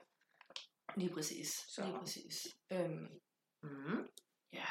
[1.00, 1.48] lige præcis.
[1.68, 1.82] Så.
[1.86, 2.48] Lige præcis.
[2.72, 3.08] Øhm,
[3.64, 4.08] Mm.
[4.54, 4.66] ja,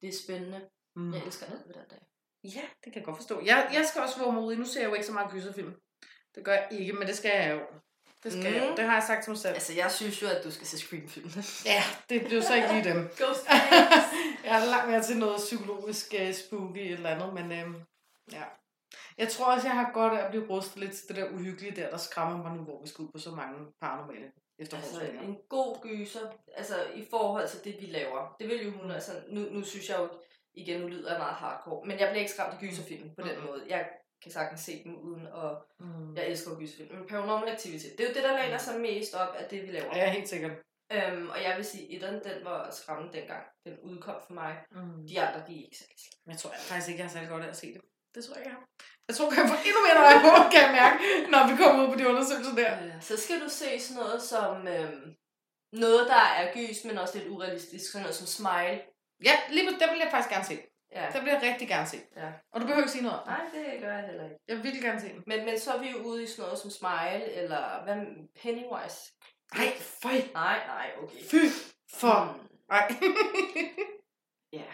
[0.00, 0.68] det er spændende.
[0.96, 1.14] Mm.
[1.14, 1.98] Jeg elsker alt ved den dag.
[2.44, 3.40] Ja, det kan jeg godt forstå.
[3.44, 4.58] Jeg, jeg skal også være modig.
[4.58, 5.74] Nu ser jeg jo ikke så meget gyserfilm.
[6.34, 7.60] Det gør jeg ikke, men det skal jeg jo.
[8.24, 8.54] Det skal mm.
[8.54, 8.76] jeg jo.
[8.76, 9.54] Det har jeg sagt til mig selv.
[9.54, 11.42] Altså, jeg synes jo, at du skal se Scream-filmene.
[11.64, 13.08] Ja, det bliver så ikke lige dem.
[13.18, 13.46] Ghost
[14.44, 17.74] jeg er langt mere til noget psykologisk uh, spooky eller andet, men øhm,
[18.32, 18.42] ja.
[19.18, 21.76] Jeg tror også, jeg har godt af at blive rustet lidt til det der uhyggelige
[21.76, 24.24] der, der skræmmer mig nu, hvor vi skal ud på så mange paranormale
[24.58, 25.22] Altså, efterforskninger.
[25.22, 26.20] en god gyser,
[26.56, 28.36] altså i forhold til det, vi laver.
[28.40, 30.08] Det vil jo hun, altså, nu, nu synes jeg jo,
[30.54, 33.36] igen, nu lyder jeg meget hardcore, men jeg bliver ikke skræmt af gyserfilm på den
[33.38, 33.46] Mhm.
[33.46, 33.64] måde.
[33.68, 33.88] Jeg
[34.22, 36.16] kan sagtens se dem uden, og Mm.
[36.16, 36.94] jeg elsker gyserfilm.
[36.94, 39.66] Men paranormal activity, det er jo det, der læner sig mest op af det, vi
[39.72, 39.96] laver.
[39.96, 40.52] Ja, helt sikkert.
[40.92, 43.42] Øhm, og jeg vil sige, at den var skræmmende dengang.
[43.66, 44.56] Den udkom for mig.
[44.70, 45.06] Mm.
[45.08, 47.42] De andre, de er ikke særlig jeg tror jeg faktisk ikke, jeg har særlig godt
[47.44, 47.80] af at se det.
[48.14, 48.56] Det tror jeg ikke,
[49.08, 50.96] jeg tror, jeg får endnu mere øje på, kan jeg mærke,
[51.32, 52.72] når vi kommer ud på de undersøgelser der.
[52.86, 54.68] Øh, Så skal du se sådan noget som...
[54.68, 55.14] Øhm,
[55.72, 57.92] noget, der er gys, men også lidt urealistisk.
[57.92, 58.80] Sådan noget som Smile.
[59.24, 60.58] Ja, lige på, den vil jeg faktisk gerne se.
[60.92, 61.06] Ja.
[61.14, 61.98] Den vil jeg rigtig gerne se.
[62.16, 62.28] ja.
[62.52, 63.26] Og du behøver ikke sige noget om.
[63.28, 64.36] Nej, det gør jeg heller ikke.
[64.48, 65.22] Jeg vil virkelig gerne se den.
[65.26, 67.96] Men, men så er vi jo ude i sådan noget som Smile, eller hvad,
[68.42, 68.98] Pennywise.
[69.52, 70.12] Ej, føj.
[70.34, 71.22] Nej, nej, okay.
[71.30, 71.36] Fy
[71.94, 72.18] for.
[72.24, 72.88] Mm, Ej.
[74.52, 74.64] ja,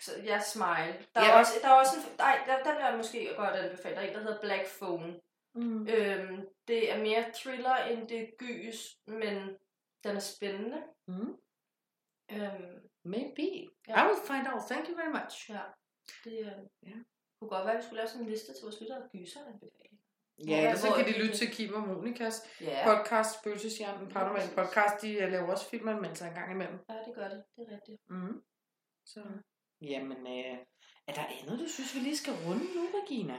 [0.00, 0.96] så ja, Smile.
[1.14, 1.38] Der er, Ja.
[1.38, 2.16] også, der er også en...
[2.18, 3.94] Nej, der, der vil jeg måske godt anbefale.
[3.96, 5.20] Der er en, der hedder Black Phone.
[5.54, 5.88] mm.
[5.88, 9.36] Øhm, det er mere thriller, end det er gys, men
[10.04, 10.82] den er spændende.
[11.08, 11.36] Mm.
[12.32, 13.68] Øhm, Maybe.
[13.88, 14.04] Ja.
[14.04, 14.62] I will find out.
[14.70, 15.50] Thank you very much.
[15.50, 15.60] ja,
[16.24, 16.96] det øh, Ja.
[17.40, 19.96] kunne godt være, at vi skulle lave sådan en liste til vores lyttere gyser anbefale.
[20.48, 24.08] Ja, ellers så kan er de det, lytte til Kim og Monikas Ja, podcast, Spøgelseshjernen,
[24.08, 24.54] Paranormal præcis.
[24.54, 25.02] podcast.
[25.02, 26.78] De øh, laver også filmanmeldelser en gang imellem.
[26.88, 27.44] ja, det gør det.
[27.56, 28.10] Det er rigtigt.
[28.10, 28.42] Mm.
[29.06, 29.20] Så.
[29.82, 30.58] Jamen, øh,
[31.08, 33.34] er der andet, du synes, vi lige skal runde nu, Regina?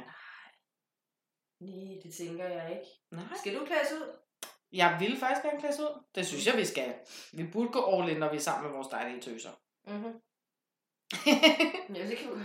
[1.59, 2.91] Nej, det tænker jeg ikke.
[3.11, 3.23] Nej.
[3.37, 4.17] Skal du klædes ud?
[4.71, 6.03] Jeg vil faktisk gerne klædes ud.
[6.15, 6.93] Det synes jeg, vi skal.
[7.33, 9.51] Vi burde gå all in, når vi er sammen med vores dejlige tøser.
[9.87, 10.13] Mhm.
[11.95, 12.39] Ja, det kan du.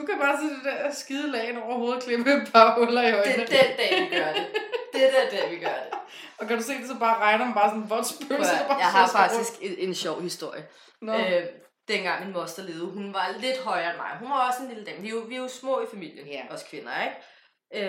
[0.00, 3.06] du kan bare det der skide lagen over hovedet og klippe et par huller i
[3.06, 3.42] Det øjnene.
[3.42, 4.46] er den dag, vi gør det.
[4.92, 5.98] Det er den dag, vi gør det.
[6.38, 8.52] Og kan du se det, så bare regner man bare sådan en spøgelse.
[8.68, 9.12] bare Jeg har rundt.
[9.12, 10.68] faktisk en, en sjov historie.
[11.02, 11.12] Nå.
[11.14, 11.46] Øh,
[11.92, 14.16] dengang min moster levede, hun var lidt højere end mig.
[14.20, 15.00] Hun var også en lille dame.
[15.02, 16.42] Vi er jo, vi er jo små i familien, Ja.
[16.50, 17.16] os kvinder, ikke?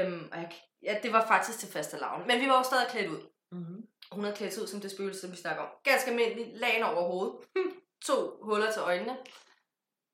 [0.05, 0.51] Øhm, og jeg,
[0.83, 2.27] ja, det var faktisk til faste lavn.
[2.27, 3.21] Men vi var jo stadig klædt ud.
[3.51, 3.81] Mm-hmm.
[4.11, 5.69] Hun havde klædt ud som det spøgelse, som vi snakker om.
[5.83, 7.35] Ganske almindelig, lagen over hovedet.
[8.07, 9.17] to huller til øjnene.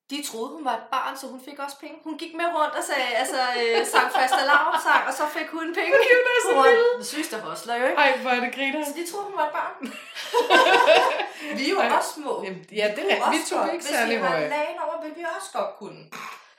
[0.10, 1.98] De troede, hun var et barn, så hun fik også penge.
[2.04, 4.44] Hun gik med rundt og sagde, altså, øh, sang faste
[4.86, 5.92] sang, og så fik hun penge.
[6.18, 7.98] Hun er så Hun var den sygeste hostler, jo ikke?
[8.04, 8.86] Ej, hvor er det griner.
[8.86, 9.74] Så de troede, hun var et barn.
[11.58, 11.92] vi er jo Ej.
[11.98, 12.44] også små.
[12.44, 13.16] Jamen, Ja, det er.
[13.16, 13.74] Vi også tog godt.
[13.74, 14.50] ikke Hvis særlig vi har høje.
[14.50, 16.04] lagen over, vil vi også godt kunne.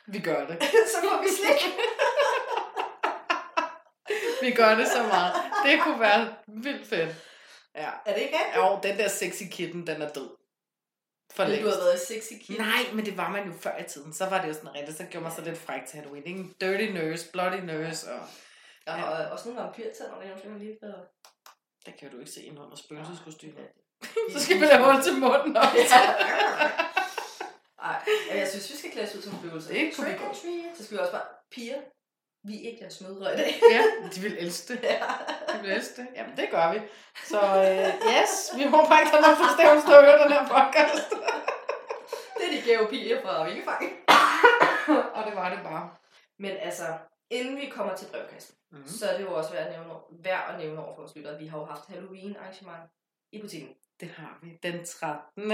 [0.07, 0.57] Vi gør det.
[0.93, 1.63] så får vi slik.
[4.43, 5.33] Vi gør det så meget.
[5.65, 7.17] Det kunne være vildt fedt.
[7.75, 7.91] Ja.
[8.07, 8.57] Er det ikke rigtigt?
[8.57, 10.29] Jo, den der sexy kitten, den er død.
[11.33, 12.59] For Men du har været sexy kid.
[12.59, 14.15] Nej, men det var man jo før i tiden.
[14.15, 14.99] Så var det jo sådan rigtigt.
[14.99, 16.25] Så gjorde man så lidt frækt til Halloween.
[16.27, 16.45] Ikke?
[16.61, 18.13] Dirty nurse, bloody nurse.
[18.13, 18.21] Og
[18.87, 19.27] Jeg har ja.
[19.27, 21.03] også nogle vampyrtænder, jeg måske lige været...
[21.87, 23.61] der kan du ikke se ind under spøgelseskostymer.
[24.33, 25.95] Så skal vi lave hul til munden også.
[27.83, 27.97] Nej,
[28.35, 29.73] jeg synes, vi skal klæde os ud som spøgelser.
[29.75, 30.37] Det kunne vi godt.
[30.77, 31.81] Så skal vi også bare, piger,
[32.49, 33.61] vi er ikke deres mødre i dag.
[33.71, 33.83] ja,
[34.15, 34.83] de vil elske det.
[34.83, 34.99] ja.
[35.53, 36.09] De vil elske det.
[36.17, 36.79] Jamen, det gør vi.
[37.25, 41.11] Så øh, yes, vi håber ikke, der er nogen forstævelse, der hører den her podcast.
[42.39, 43.91] Det er de gave piger fra Vingefangen.
[45.17, 45.91] og det var det bare.
[46.39, 46.87] Men altså,
[47.31, 48.87] inden vi kommer til brevkassen, Mm.
[48.87, 51.35] så er det jo også værd at nævne, værd at nævne over for vores lyttere,
[51.35, 52.91] at vi har jo haft Halloween arrangement
[53.33, 53.75] i butikken.
[54.01, 54.59] Det har vi.
[54.63, 55.53] Den 13.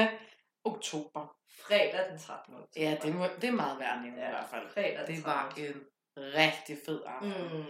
[0.64, 1.36] oktober.
[1.48, 2.54] Fredag den 13.
[2.54, 2.68] oktober.
[2.76, 4.68] Ja, det, må, det er meget værd at nævne Ja, i hvert fald.
[4.70, 5.64] fredag den Det var 13.
[5.64, 5.82] en
[6.16, 7.58] rigtig fed aften.
[7.58, 7.64] Mm.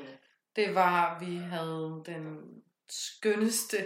[0.56, 2.48] Det var, vi havde den
[2.90, 3.76] skønneste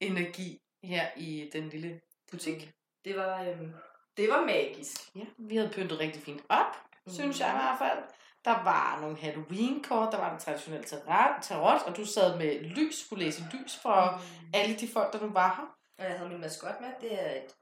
[0.00, 2.00] energi her i den lille
[2.30, 2.66] butik.
[2.66, 2.72] Mm.
[3.04, 3.72] Det var, øhm,
[4.16, 5.16] det var magisk.
[5.16, 7.12] Ja, vi havde pyntet rigtig fint op, mm.
[7.12, 8.04] synes jeg i hvert fald.
[8.44, 13.06] Der var nogle Halloween-kort, der var den traditionelle tarot, tarot, og du sad med lys,
[13.06, 14.10] skulle læse lys for
[14.42, 14.50] Mm.
[14.54, 15.76] alle de folk, der nu var her.
[15.98, 16.88] Og jeg havde min maskot med.
[17.00, 17.54] Det er et,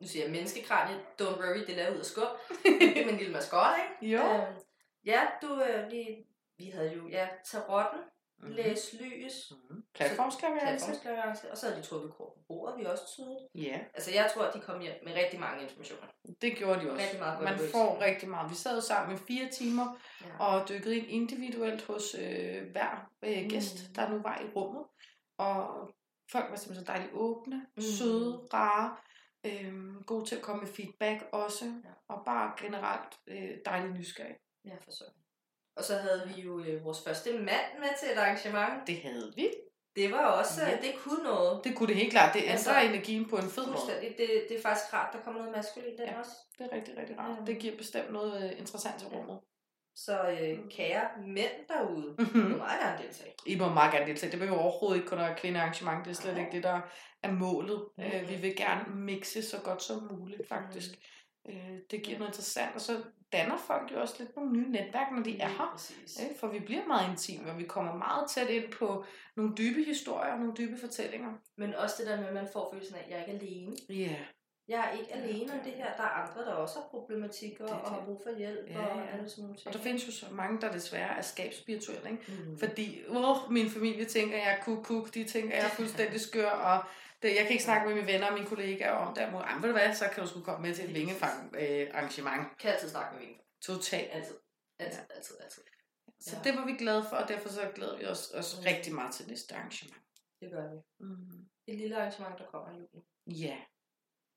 [0.00, 2.28] nu siger jeg menneskekranje, don't worry, det er lavet ud af skub.
[2.80, 3.66] det er min lille maskot,
[4.00, 4.14] ikke?
[4.16, 4.22] Jo.
[4.22, 4.54] Øhm,
[5.04, 6.26] ja, du, øh, lige,
[6.58, 8.00] vi havde jo, ja, tarotten,
[8.38, 8.48] mm.
[8.50, 9.82] læs lys, Mm.
[9.94, 10.66] Platformsklaverance.
[10.86, 13.44] platformsklarerance, og så havde de trukket kort på bordet, vi også tydeligt.
[13.68, 16.06] Ja, Altså, jeg tror, at de kom hjem med rigtig mange informationer.
[16.42, 17.02] det gjorde de også.
[17.02, 17.72] Rigtig meget Man løst.
[17.72, 18.50] får rigtig meget.
[18.50, 20.38] Vi sad sammen i fire timer Ja.
[20.44, 23.94] og dykkede ind individuelt hos øh, hver øh, gæst, Mm.
[23.94, 24.84] der nu var i rummet.
[25.38, 25.90] Og
[26.32, 27.82] folk var simpelthen så dejligt åbne, Mm.
[27.82, 28.96] søde, rare,
[29.46, 31.90] øh, gode til at komme med feedback også, Ja.
[32.14, 34.36] og bare generelt øh, dejligt nysgerrig.
[34.64, 35.04] Ja, for så.
[35.76, 38.86] Og så havde vi jo øh, vores første mand med til et arrangement.
[38.86, 39.48] Det havde vi.
[39.96, 40.70] Det var også, Ja.
[40.76, 41.64] det kunne noget.
[41.64, 42.34] Det kunne det helt klart.
[42.34, 44.14] Det ændrer Altså, altså, energien på en fed måde.
[44.18, 46.18] Det, det er faktisk rart, der kommer noget maskulin den Ja.
[46.18, 46.30] også.
[46.58, 47.38] Det er rigtig, rigtig rart.
[47.40, 47.44] Ja.
[47.52, 49.16] Det giver bestemt noget øh, interessant til Ja.
[49.18, 49.38] rummet.
[49.94, 52.38] Så øh, kære mænd derude, Mhm.
[52.50, 53.32] må meget gerne deltage.
[53.46, 54.30] I må meget gerne deltage.
[54.32, 56.04] Det behøver overhovedet ikke kun at være kvindearrangement.
[56.04, 56.42] Det er slet Nej.
[56.44, 56.80] ikke det, der
[57.22, 57.84] er målet.
[57.98, 58.06] Mhm.
[58.06, 60.90] Øh, vi vil gerne mixe så godt som muligt, faktisk.
[61.48, 63.02] Øh, det giver noget interessant, og så
[63.32, 65.92] danner folk jo også lidt nogle nye netværk, når de er her.
[66.22, 66.38] Ikke?
[66.40, 69.04] For vi bliver meget intime, og vi kommer meget tæt ind på
[69.36, 71.32] nogle dybe historier og nogle dybe fortællinger.
[71.56, 73.72] Men også det der med, at man får følelsen af, at jeg er ikke alene.
[73.88, 74.20] Ja, yeah.
[74.68, 75.96] Jeg er ikke alene om det her.
[75.96, 78.04] Der er andre, der også har problematikker Det er og har det.
[78.06, 79.16] brug for hjælp Ja, og ja.
[79.16, 79.66] alle sådan nogle ting.
[79.66, 82.22] og der findes jo så mange, der desværre er skabsspirituelle, ikke?
[82.46, 82.58] Mm.
[82.58, 86.50] Fordi, uh, min familie tænker, jeg er kuk, kuk, de tænker, jeg er fuldstændig skør,
[86.50, 86.84] og
[87.26, 89.20] det, jeg kan ikke snakke med mine venner og mine kollegaer om det.
[89.22, 92.58] Jamen, ved du hvad, så kan du sgu komme med til et vingefang øh, arrangement.
[92.58, 93.36] Kan altid snakke med min.
[93.62, 94.10] Totalt.
[94.12, 94.34] Altid.
[94.78, 95.62] Altid, altid, altid.
[96.20, 96.42] Så Ja.
[96.50, 98.64] det var vi glade for, og derfor så glæder vi os også Mm.
[98.66, 100.02] rigtig meget til næste arrangement.
[100.40, 100.78] Det gør vi.
[101.00, 101.48] Mm.
[101.66, 103.04] Et lille arrangement, der kommer i juli.
[103.46, 103.56] Ja,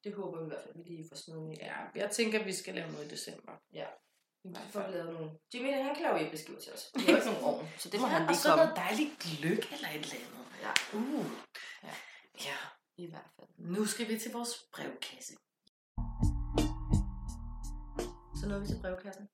[0.04, 1.56] Det håber vi i hvert fald, vi lige får i.
[1.60, 3.52] ja, jeg tænker, vi skal lave noget i december.
[3.74, 3.86] Ja.
[4.46, 4.94] Så får vi fald.
[4.94, 5.32] lavet nogle...
[5.54, 6.92] Jimmy, han kan lave æbleskiver til os.
[6.96, 8.64] Vi har ikke nogen ovn, så det må ja, han og lige så komme.
[8.64, 10.46] noget dejligt gløk eller et eller andet.
[10.66, 11.26] Ja, Uh.
[11.84, 11.94] Ja.
[12.48, 12.58] ja.
[13.04, 13.47] I hvert fald.
[13.58, 15.34] Nu skal vi til vores brevkasse.
[18.39, 19.30] Så nåede vi til brevkassen.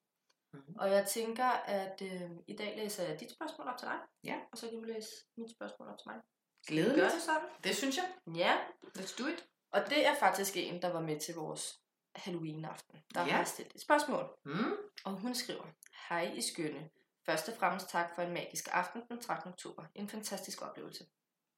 [0.54, 0.76] Mhm.
[0.80, 1.46] Og jeg tænker,
[1.80, 4.00] at øh, i dag læser jeg dit spørgsmål op til dig.
[4.24, 4.38] Ja.
[4.52, 6.22] Og så kan du læse mit spørgsmål op til mig.
[6.68, 6.96] Glædeligt.
[7.00, 7.50] Gør det sådan?
[7.64, 8.14] Det synes jeg.
[8.36, 8.58] Ja.
[8.98, 9.46] Let's do it.
[9.72, 11.80] Og det er faktisk en, der var med til vores
[12.16, 12.98] Halloween-aften.
[13.14, 13.32] Der Ja.
[13.32, 14.26] har stillet et spørgsmål.
[14.46, 14.74] Mm.
[15.06, 15.66] Og hun skriver,
[16.10, 16.90] Hej i skønne.
[17.26, 19.52] Først og fremmest tak for en magisk aften den 13.
[19.52, 19.84] oktober.
[19.96, 21.06] En fantastisk oplevelse.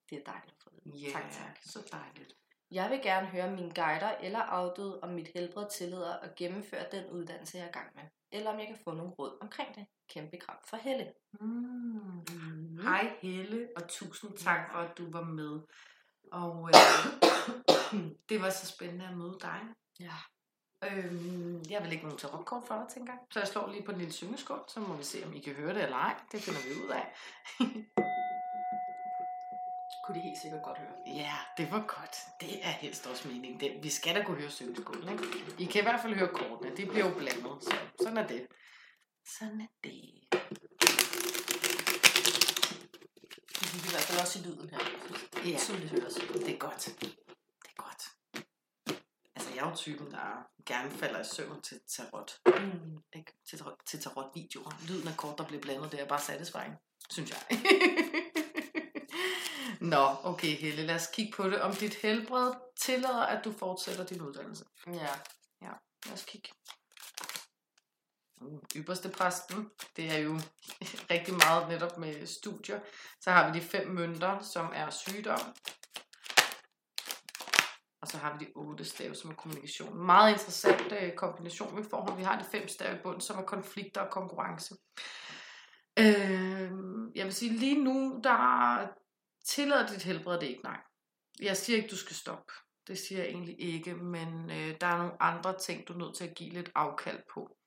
[0.09, 0.93] Det er dejligt at få det.
[1.03, 1.57] Yeah, Tak, tak.
[1.61, 2.33] så dejligt.
[2.71, 7.09] Jeg vil gerne høre mine guider eller afdøde, om mit helbred tillader at gennemføre den
[7.11, 8.03] uddannelse, jeg er i gang med.
[8.31, 9.85] Eller om jeg kan få nogle råd omkring det.
[10.09, 11.13] Kæmpe kram for Helle.
[11.41, 11.47] Mm.
[11.47, 12.79] Mm.
[12.83, 15.59] Hej Helle, og tusind tak for, at du var med.
[16.31, 19.59] Og øh, det var så spændende at møde dig.
[19.99, 20.13] Ja.
[20.83, 23.19] Øhm, jeg vil lægge nogle tarotkort for dig, tænker jeg.
[23.31, 25.53] Så jeg slår lige på den lille syngeskål, så må vi se, om I kan
[25.53, 26.15] høre det eller ej.
[26.31, 27.05] Det finder vi ud af.
[30.07, 30.89] Kunne de helt sikkert godt høre.
[31.07, 32.15] Ja, det var godt.
[32.41, 33.59] Det er helst også meningen.
[33.59, 35.23] Det, vi skal da kunne høre syngeskålen, ikke?
[35.59, 36.77] I kan i hvert fald høre kortene.
[36.77, 38.47] De bliver jo blandet, så sådan er det.
[39.39, 40.01] Sådan er det.
[43.59, 44.79] Det fik i hvert fald også i lyden her.
[45.51, 45.57] Ja.
[45.57, 46.13] Tydeligt høres.
[46.13, 46.85] Det er godt.
[46.99, 48.03] Det er godt.
[49.35, 52.31] Altså, jeg er jo typen, der gerne falder i søvn til tarot.
[52.45, 52.97] Mm.
[53.15, 53.31] Ikke?
[53.49, 54.71] Til, tarot- til tarot-videoer.
[54.87, 56.73] Lyden af kort, der bliver blandet, det er bare satisfying,
[57.09, 57.39] synes jeg.
[59.81, 61.61] Nå, okay Helle, lad os kigge på det.
[61.61, 64.65] Om dit helbred tillader, at du fortsætter din uddannelse.
[64.87, 65.09] Ja.
[66.07, 66.49] Lad os kigge.
[68.41, 70.39] Uh, ypperste præsten, det er jo
[71.13, 72.79] rigtig meget netop med studier.
[73.21, 75.39] Så har vi de fem mønter, som er sygdom,
[78.01, 79.97] Og så har vi de otte stave, som er kommunikation.
[80.05, 82.15] Meget interessant øh, kombination, vi får.
[82.15, 84.75] Vi har de fem stave i bunden, som er konflikter og konkurrence.
[85.99, 86.71] Øh,
[87.15, 88.87] jeg vil sige, lige nu, der
[89.47, 90.79] tillader dit helbred det ikke, nej.
[91.41, 92.53] Jeg siger ikke, du skal stoppe.
[92.87, 96.15] Det siger jeg egentlig ikke, men øh, der er nogle andre ting, du er nødt
[96.15, 97.57] til at give lidt afkald på.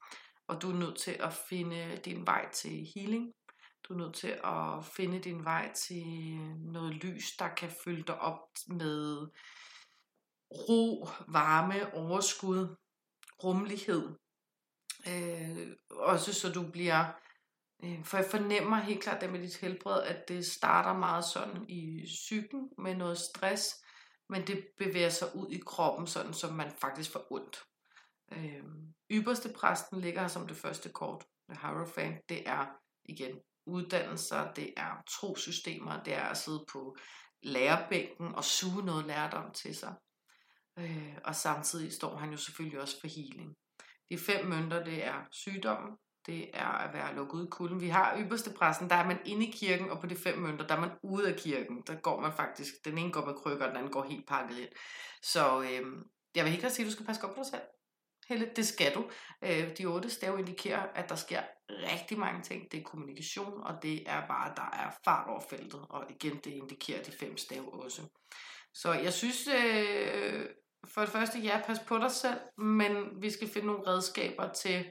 [0.48, 3.32] Og du er nødt til at finde din vej til healing.
[3.82, 6.04] Du er nødt til at finde din vej til
[6.58, 9.28] noget lys, der kan fylde dig op med
[10.50, 12.76] ro, varme, overskud,
[13.44, 14.14] rummelighed.
[15.08, 17.04] Øh, også så du bliver...
[17.84, 21.64] Øh, for jeg fornemmer helt klart det med dit helbred, at det starter meget sådan
[21.68, 23.84] i psyken med noget stress,
[24.28, 27.62] men det bevæger sig ud i kroppen, sådan som man faktisk får ondt.
[28.32, 28.64] Øh,
[29.10, 31.24] ypperste præsten ligger her som det første kort.
[31.48, 32.66] The Hierophant, det er
[33.04, 36.96] igen uddannelser, det er trosystemer, det er at sidde på
[37.42, 39.94] lærebænken og suge noget lærdom til sig.
[40.78, 43.56] Øh, og samtidig står han jo selvfølgelig også for healing.
[44.10, 45.96] De fem mønter, det er sygdommen,
[46.26, 47.80] det er at være lukket ud i kulden.
[47.80, 50.66] Vi har ypperste præsten, der er man inde i kirken, og på de fem mønter,
[50.66, 51.82] der er man ude af kirken.
[51.86, 54.58] Der går man faktisk, den ene går med krykker, og den anden går helt pakket
[54.58, 54.68] ind.
[55.22, 55.82] Så øh,
[56.34, 57.62] jeg vil ikke sige, at du skal passe godt på dig selv.
[58.28, 59.04] Helle, det skal du.
[59.44, 62.72] Øh, de otte stave indikerer, at der sker rigtig mange ting.
[62.72, 65.86] Det er kommunikation, og det er bare, der er fart over feltet.
[65.90, 68.02] Og igen, det indikerer de fem stave også.
[68.74, 70.46] Så jeg synes, øh,
[70.94, 74.84] for det første, ja, pas på dig selv, men vi skal finde nogle redskaber til,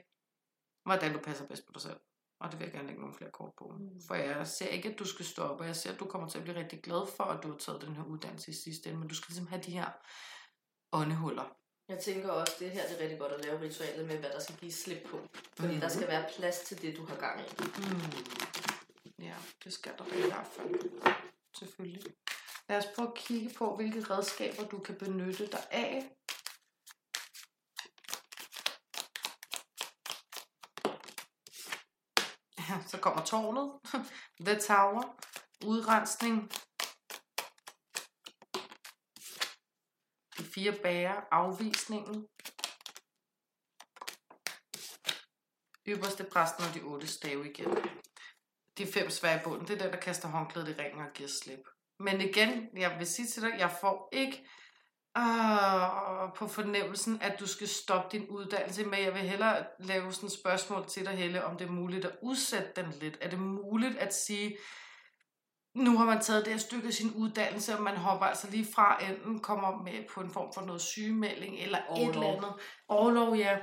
[0.84, 2.00] hvordan du passer bedst på dig selv.
[2.40, 3.74] Og det vil jeg gerne lægge nogle flere kort på.
[3.80, 4.02] Mm.
[4.08, 6.44] For jeg ser ikke, at du skal stoppe, jeg ser, at du kommer til at
[6.44, 9.10] blive rigtig glad for, at du har taget den her uddannelse i sidste ende, men
[9.10, 9.90] du skal ligesom have de her
[10.92, 11.56] åndehuller.
[11.90, 14.40] Jeg tænker også, det her det er rigtig godt at lave ritualet med, hvad der
[14.40, 15.20] skal give slip på.
[15.60, 15.80] Fordi mm.
[15.80, 17.46] der skal være plads til det, du har gang i.
[17.78, 19.24] Mm.
[19.24, 20.76] Ja, det skal der i hvert fald.
[21.58, 22.04] Selvfølgelig.
[22.70, 26.19] Lad os prøve at kigge på, hvilke redskaber du kan benytte dig af.
[32.88, 33.72] Så kommer tårnet.
[34.46, 35.04] The Tower.
[35.66, 36.52] Udrensning.
[40.38, 41.22] De fire bærer.
[41.32, 42.28] Afvisningen.
[45.86, 47.78] Øverste præsten og de otte stave igen.
[48.78, 51.30] De fem svære i bunden, det er den, der kaster håndklædet i ringen og giver
[51.30, 51.68] slip.
[52.00, 54.48] Men igen, jeg vil sige til dig, jeg får ikke
[55.18, 60.28] uh, på fornemmelsen, at du skal stoppe din uddannelse, men jeg vil hellere lave sådan
[60.28, 63.18] et spørgsmål til dig, Helle, om det er muligt at udsætte den lidt.
[63.22, 64.58] Er det muligt at sige,
[65.76, 68.68] nu har man taget det her stykke af sin uddannelse, og man hopper altså lige
[68.76, 72.10] fra enten kommer med på en form for noget sygemelding, eller Orlov.
[72.10, 72.54] et eller andet.
[72.88, 73.58] Orlov, ja.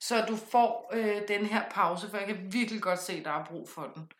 [0.00, 3.30] Så du får øh, den her pause, for jeg kan virkelig godt se, at der
[3.30, 4.10] er brug for den.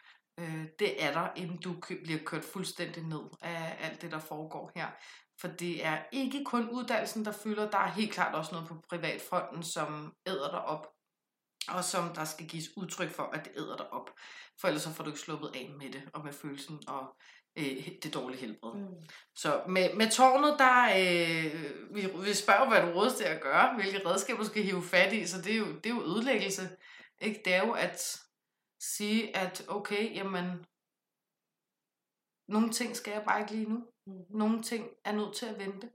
[0.41, 1.75] Øh, det er der, inden du
[2.05, 4.87] bliver kørt fuldstændig ned af alt det, der foregår her.
[5.43, 8.77] For det er ikke kun uddannelsen, der fylder, der er helt klart også noget på
[8.89, 10.87] privatfronten, som æder dig op,
[11.69, 14.11] og som der skal gives udtryk for, at det æder dig op.
[14.61, 17.17] For ellers så får du ikke sluppet af med det, og med følelsen og
[17.59, 18.75] øh, det dårlige helbred.
[18.75, 19.03] Mm.
[19.35, 23.75] Så med, med tårnet, der øh, vi, vi spørger, hvad du rådes til at gøre,
[23.75, 26.77] hvilke redskaber du skal hive fat i, så det er jo, det er jo ødelæggelse.
[27.21, 27.43] Ikke?
[27.45, 28.23] Det er jo, at
[28.81, 30.67] sige, at okay, jamen,
[32.49, 33.92] nogle ting skal jeg bare ikke lige nu.
[34.07, 34.37] Mm-hmm.
[34.39, 35.91] Nogle ting er nødt til at vente.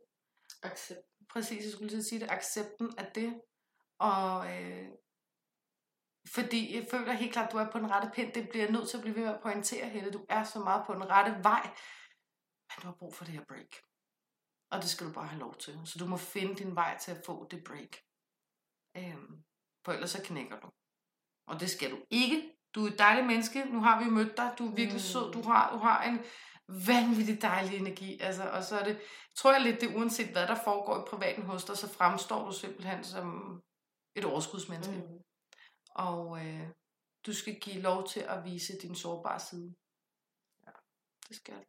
[0.64, 1.00] Accept.
[1.30, 2.32] Præcis, jeg skulle lige sige det.
[2.32, 3.42] Accepten af det.
[4.00, 4.90] Og øh,
[6.34, 8.34] fordi jeg føler helt klart, at du er på den rette pind.
[8.34, 10.12] Det bliver nødt til at blive ved med at pointere, Helle.
[10.12, 11.64] Du er så meget på den rette vej.
[12.70, 13.76] Men du har brug for det her break.
[14.72, 15.82] Og det skal du bare have lov til.
[15.86, 17.98] Så du må finde din vej til at få det break.
[18.98, 19.44] Øhm,
[19.86, 20.72] for ellers så knækker du.
[21.48, 24.54] Og det skal du ikke du er et dejligt menneske, nu har vi mødt dig,
[24.58, 25.10] du er virkelig mm.
[25.12, 26.20] sød, du har, du har en
[26.68, 29.00] vanvittig dejlig energi, altså, og så er det,
[29.36, 32.52] tror jeg lidt, det uanset hvad der foregår i privaten hos dig, så fremstår du
[32.52, 33.28] simpelthen som
[34.16, 34.98] et overskudsmenneske.
[34.98, 35.24] Mm.
[35.96, 36.70] Og øh,
[37.26, 39.76] du skal give lov til at vise din sårbare side.
[40.66, 40.72] Ja,
[41.28, 41.66] det skal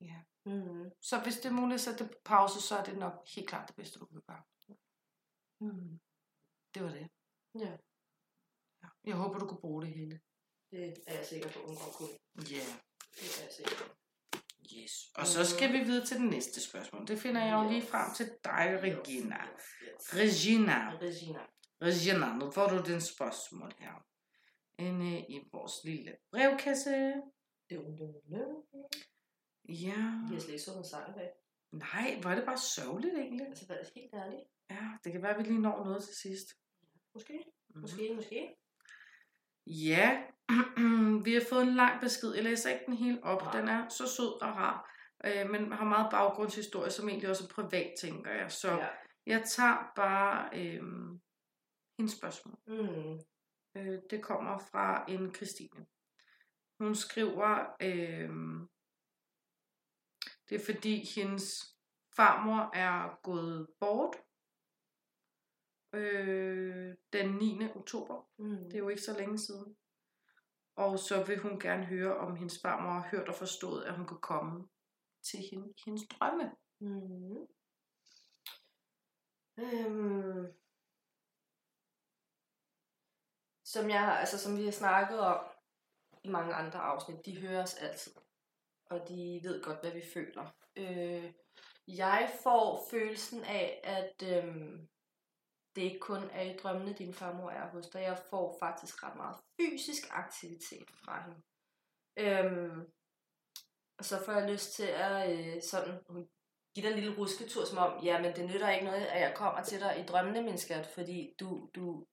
[0.00, 0.22] Ja.
[0.44, 0.90] Mm.
[1.00, 3.48] Så hvis det er muligt at sætte det på pause, så er det nok helt
[3.48, 4.42] klart det bedste, du kan gøre.
[5.60, 6.00] Mm.
[6.74, 7.08] Det var det.
[7.54, 7.76] Ja.
[9.04, 10.20] Jeg håber, du kunne bruge det hele.
[10.70, 12.14] Det er jeg sikker på, hun godt kunne.
[12.50, 12.56] Ja.
[12.56, 12.87] Yeah.
[13.14, 13.98] Det er.
[14.76, 14.92] Yes.
[15.14, 17.06] Og så skal vi videre til det næste spørgsmål.
[17.06, 19.36] Det finder jeg jo lige frem til dig, Regina.
[19.98, 20.96] Regina.
[21.02, 21.40] Regina.
[21.82, 24.06] Regina, nu får du din spørgsmål her.
[24.78, 26.90] Inde i vores lille brevkasse.
[27.70, 27.76] Ja.
[29.68, 31.30] Jeg har slet ikke en sang bag.
[31.72, 33.46] Nej, hvor er det bare sørgeligt egentlig.
[33.46, 34.42] Altså, hvad er det helt ærligt?
[34.70, 36.48] Ja, det kan være, at vi lige når noget til sidst.
[37.14, 37.44] Måske.
[37.74, 38.16] Måske, mm.
[38.16, 38.56] måske.
[39.66, 40.22] Ja,
[41.24, 42.34] vi har fået en lang besked.
[42.34, 43.42] Jeg læser ikke den helt op.
[43.42, 43.52] Nej.
[43.60, 44.94] Den er så sød og rar.
[45.24, 48.52] øh, men har meget baggrundshistorie, som egentlig også er privat, tænker jeg.
[48.52, 48.88] Så Ja.
[49.26, 50.82] jeg tager bare øh,
[51.98, 52.58] hendes spørgsmål.
[52.66, 53.18] Mm.
[53.76, 55.86] Øh, det kommer fra en Christine.
[56.80, 58.30] Hun skriver, øh,
[60.48, 61.76] det er fordi hendes
[62.16, 64.16] farmor er gået bort
[65.94, 67.64] øh, den 9.
[67.74, 68.28] oktober.
[68.38, 68.64] Mm.
[68.64, 69.76] Det er jo ikke så længe siden.
[70.78, 74.06] Og så vil hun gerne høre, om hendes farmor har hørt og forstået, at hun
[74.06, 74.68] kan komme
[75.22, 76.52] til hende, hendes drømme.
[76.80, 77.46] Mm.
[79.58, 80.46] Øhm.
[83.64, 85.44] Som jeg har, altså som vi har snakket om
[86.24, 88.12] i mange andre afsnit, de hører os altid.
[88.90, 90.50] Og de ved godt, hvad vi føler.
[90.76, 91.32] Øh,
[91.86, 94.88] jeg får følelsen af, at øhm,
[95.78, 98.00] det ikke kun er i drømmene, din farmor er hos dig.
[98.00, 101.40] Jeg får faktisk ret meget fysisk aktivitet fra hende.
[102.24, 102.80] Øhm,
[103.98, 106.28] og så får jeg lyst til at øh, sådan, hun
[106.74, 109.34] give dig en lille rusketur, som om, ja, men det nytter ikke noget, at jeg
[109.36, 112.06] kommer til dig i drømmene, min skat, fordi du, du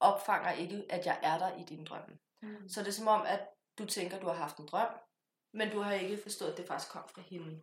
[0.00, 2.18] opfanger ikke, at jeg er der i din drømme.
[2.42, 2.68] Mm.
[2.68, 3.48] Så det er som om, at
[3.78, 4.94] du tænker, du har haft en drøm,
[5.54, 7.62] men du har ikke forstået, at det faktisk kom fra hende.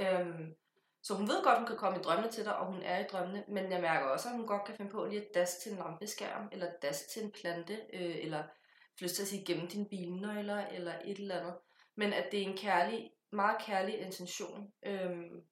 [0.00, 0.54] Øhm,
[1.02, 3.08] så hun ved godt, hun kan komme i drømmene til dig, og hun er i
[3.12, 5.72] drømmene, men jeg mærker også, at hun godt kan finde på lige at daske til
[5.72, 8.44] en lampeskærm, eller daske til en plante, øh, eller
[9.00, 11.54] lyst til at sige gennem dine bilnøgler, eller et eller andet.
[11.96, 14.72] Men at det er en kærlig, meget kærlig intention.
[14.82, 15.42] Øhm,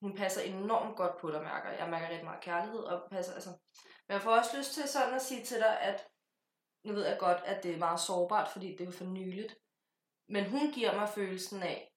[0.00, 1.78] hun passer enormt godt på dig, mærker jeg.
[1.78, 3.50] Jeg mærker rigtig meget kærlighed, og passer, altså.
[4.08, 6.06] Men jeg får også lyst til sådan at sige til dig, at
[6.84, 9.56] nu ved jeg godt, at det er meget sårbart, fordi det er for nyligt.
[10.28, 11.92] Men hun giver mig følelsen af,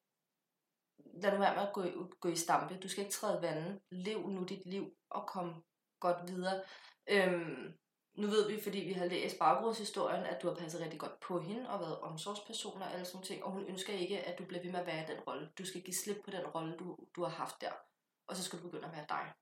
[1.14, 2.78] lad nu være med at gå i, gå i stampe.
[2.84, 3.80] Du skal ikke træde vandet.
[3.91, 5.64] Lev nu dit liv og kom
[5.99, 6.62] godt videre.
[7.09, 7.74] Øhm,
[8.18, 11.39] nu ved vi, fordi vi har læst baggrundshistorien, at du har passet rigtig godt på
[11.39, 14.64] hende og været omsorgsperson og alle sådan ting, og hun ønsker ikke, at du bliver
[14.64, 15.49] ved med at være i den rolle.
[15.57, 17.72] Du skal give slip på den rolle, du, du har haft der,
[18.28, 19.34] og så skal du begynde at være dig.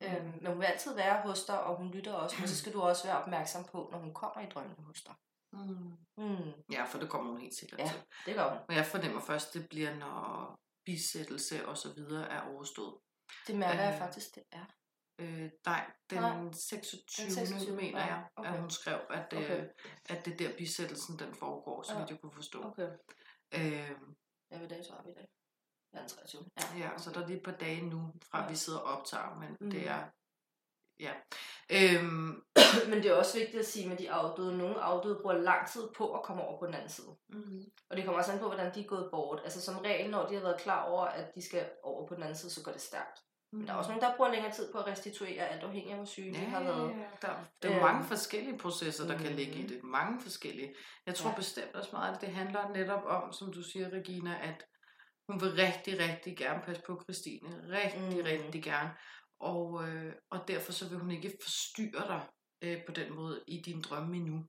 [0.00, 0.06] Mm.
[0.06, 2.72] Øhm, men hun vil altid være hos dig, og hun lytter også, men så skal
[2.72, 5.14] du også være opmærksom på, når hun kommer i drømmene hos dig.
[5.52, 5.92] Mm.
[6.16, 6.52] Mm.
[6.72, 7.86] Ja, for det kommer hun helt sikkert Ja.
[7.88, 8.02] til.
[8.26, 8.58] Det gør hun.
[8.68, 10.54] Men jeg fornemmer først, det bliver, når
[10.84, 12.94] bisættelse og så videre er overstået.
[13.46, 14.64] Det mærker jeg Øh, faktisk, det er.
[15.18, 17.24] Øh, nej, den Nej, 26.
[17.26, 18.52] den 26., mener jeg, okay.
[18.52, 19.68] at hun skrev, at, øh, Okay.
[20.08, 21.98] at det der bisættelsen, den foregår, så Ja.
[21.98, 22.62] vidt jeg kunne forstå.
[22.64, 22.88] Okay.
[23.54, 23.90] Øh,
[24.50, 25.28] Ja, hvad dato har vi i dag?
[25.94, 26.44] Ja, den 23.
[26.58, 28.48] Ja, ja, så der er lige et par dage nu, fra Ja.
[28.48, 29.70] vi sidder og optager, men Mhm.
[29.70, 30.08] det er,
[31.02, 31.12] ja.
[31.70, 32.42] Øhm,
[32.90, 34.58] Men det er også vigtigt at sige med de afdøde.
[34.58, 37.16] Nogle afdøde bruger lang tid på at komme over på den anden side.
[37.28, 39.40] mm, Og det kommer også an på, hvordan de er gået bort.
[39.44, 42.22] Altså som regel, når de har været klar over, at de skal over på den
[42.22, 43.18] anden side, så går det stærkt.
[43.54, 45.96] Men der er også nogle, der bruger længere tid på at restituere, alt afhængig af,
[45.96, 46.94] hvor syge de Ja, har været.
[47.22, 47.28] der,
[47.62, 47.82] der er Øhm.
[47.82, 49.68] mange forskellige processer, der kan ligge i Mhm.
[49.68, 49.84] det.
[49.84, 50.74] Mange forskellige.
[51.06, 51.36] Jeg tror Ja.
[51.36, 54.64] bestemt også meget, at det handler netop om, som du siger, Regina, at
[55.28, 57.48] hun vil rigtig, rigtig gerne passe på Christine.
[57.68, 58.24] Rigtig, mm.
[58.24, 58.90] rigtig gerne.
[59.42, 62.22] Og, øh, og derfor så vil hun ikke forstyrre dig
[62.62, 64.44] øh, på den måde i din drømme endnu.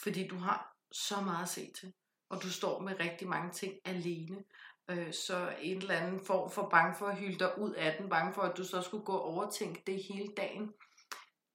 [0.00, 1.92] Fordi du har så meget at se til.
[2.30, 4.44] Og du står med rigtig mange ting alene.
[4.90, 8.08] Øh, så en eller anden form for bange for at hylde dig ud af den,
[8.08, 10.72] bange for, at du så skulle gå og overtænke det hele dagen.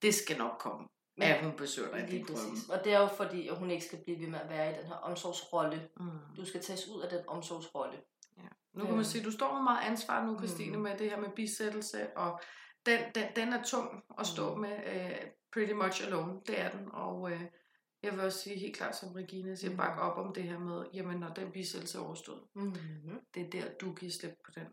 [0.02, 0.88] Det skal nok komme,
[1.18, 2.70] Men- at hun besøger dig Lige præcis.
[2.70, 4.78] Og det er jo fordi, at hun ikke skal blive ved med at være i
[4.78, 5.90] den her omsorgsrolle.
[6.00, 6.10] Mm.
[6.38, 7.98] Du skal tages ud af den omsorgsrolle.
[8.74, 9.04] Nu kan man Øhm.
[9.04, 10.84] sige, at du står med meget ansvar nu, Christine, Mm.
[10.84, 12.42] med det her med bisættelse, og
[12.86, 14.62] den, den, den er tung at stå Mm.
[14.62, 17.42] med, uh, pretty much alone, det er den, og uh,
[18.04, 19.78] jeg vil også sige helt klart, som Regina siger, Mm.
[19.78, 23.26] bakke op om det her med, jamen når den bisættelse er overstået, Mm-hmm.
[23.34, 24.68] det er der, du giver slip på den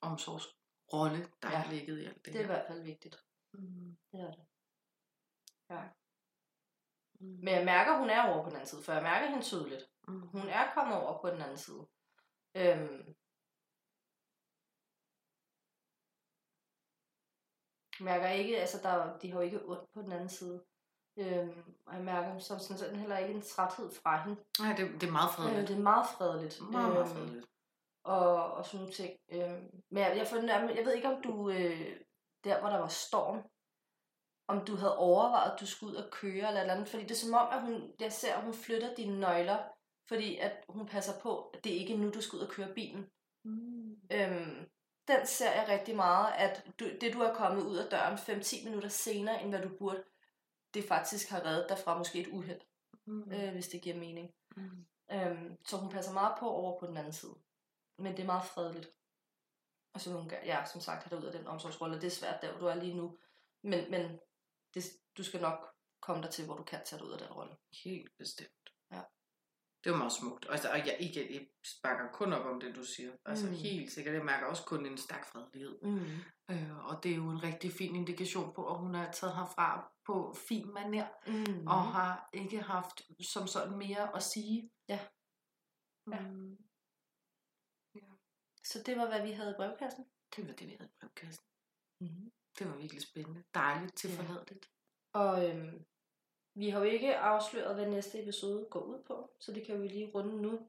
[0.00, 1.56] omsorgsrolle, der Ja.
[1.56, 2.46] har ligget i alt det Det er i her.
[2.46, 3.16] hvert fald vigtigt.
[3.52, 3.96] Mm.
[4.12, 4.44] Det er det.
[5.70, 5.82] Ja.
[7.20, 7.26] Mm.
[7.26, 9.82] Men jeg mærker, hun er over på den anden side, for jeg mærker hende tydeligt.
[10.08, 10.20] Mm.
[10.20, 11.86] Hun er kommet over på den anden side.
[12.56, 13.14] Øhm,
[18.04, 20.64] mærker ikke, altså der, de har jo ikke ondt på den anden side.
[21.18, 24.40] Øhm, og jeg mærker som sådan, sådan heller ikke en træthed fra hende.
[24.60, 25.68] Nej, det, det er meget Øh, fredeligt.
[25.68, 26.60] det er meget fredeligt.
[26.60, 27.46] Meget, meget Øhm, fredeligt.
[28.04, 29.12] og, og sådan nogle ting.
[29.32, 32.00] Øhm, men jeg, jeg, fornemmer, jeg ved ikke, om du, øh,
[32.44, 33.42] der hvor der var storm,
[34.48, 36.88] om du havde overvejet, at du skulle ud og køre eller et eller andet.
[36.88, 39.58] Fordi det er som om, at hun, jeg ser, at hun flytter dine nøgler,
[40.08, 42.74] fordi at hun passer på, at det ikke er nu, du skal ud og køre
[42.74, 43.06] bilen.
[43.44, 43.96] Mm.
[44.12, 44.68] Øhm,
[45.08, 48.64] den ser jeg rigtig meget, at du, det du er kommet ud af døren 5-10
[48.64, 50.04] minutter senere, end hvad du burde,
[50.74, 52.60] det faktisk har reddet dig fra måske et uheld,
[53.06, 53.32] Mm.
[53.32, 54.34] øh, hvis det giver mening.
[54.56, 54.86] Mm.
[55.12, 57.34] Øhm, så hun passer meget på over på den anden side.
[57.98, 58.90] Men det er meget fredeligt.
[59.94, 62.00] Og så vil hun ja, som sagt, have dig ud af den omsorgsrolle.
[62.00, 63.18] Det er svært der, hvor du er lige nu.
[63.62, 64.20] Men, men
[64.74, 64.84] det,
[65.16, 67.56] du skal nok komme der til, hvor du kan tage dig ud af den rolle.
[67.84, 68.63] Helt bestemt.
[69.84, 69.90] Ja.
[69.90, 70.46] Det var meget smukt.
[70.50, 71.48] Altså, og jeg, igen, jeg
[71.82, 73.12] bakker kun op om det, du siger.
[73.24, 73.52] Altså Mm.
[73.52, 73.58] mm.
[73.58, 74.14] helt sikkert.
[74.14, 75.78] Jeg mærker også kun en stærk fredelighed.
[75.82, 76.06] Mm.
[76.50, 79.92] Øh, og det er jo en rigtig fin indikation på, at hun er taget herfra
[80.06, 81.08] på fin maner.
[81.26, 81.60] Mm.
[81.60, 81.66] Mm.
[81.66, 84.70] Og har ikke haft som sådan mere at sige.
[84.88, 85.00] Ja.
[86.12, 86.20] Ja.
[86.20, 86.56] Mm,
[88.64, 90.04] Så det var, hvad vi havde i brevkassen.
[90.36, 91.44] det var det, vi havde i brevkassen.
[92.00, 92.30] Mm.
[92.58, 93.44] Det var virkelig spændende.
[93.54, 94.16] Dejligt til Ja.
[94.16, 94.66] forladeligt.
[95.14, 95.84] Og øhm,
[96.54, 99.88] vi har jo ikke afsløret, hvad næste episode går ud på, så det kan vi
[99.88, 100.68] lige runde nu.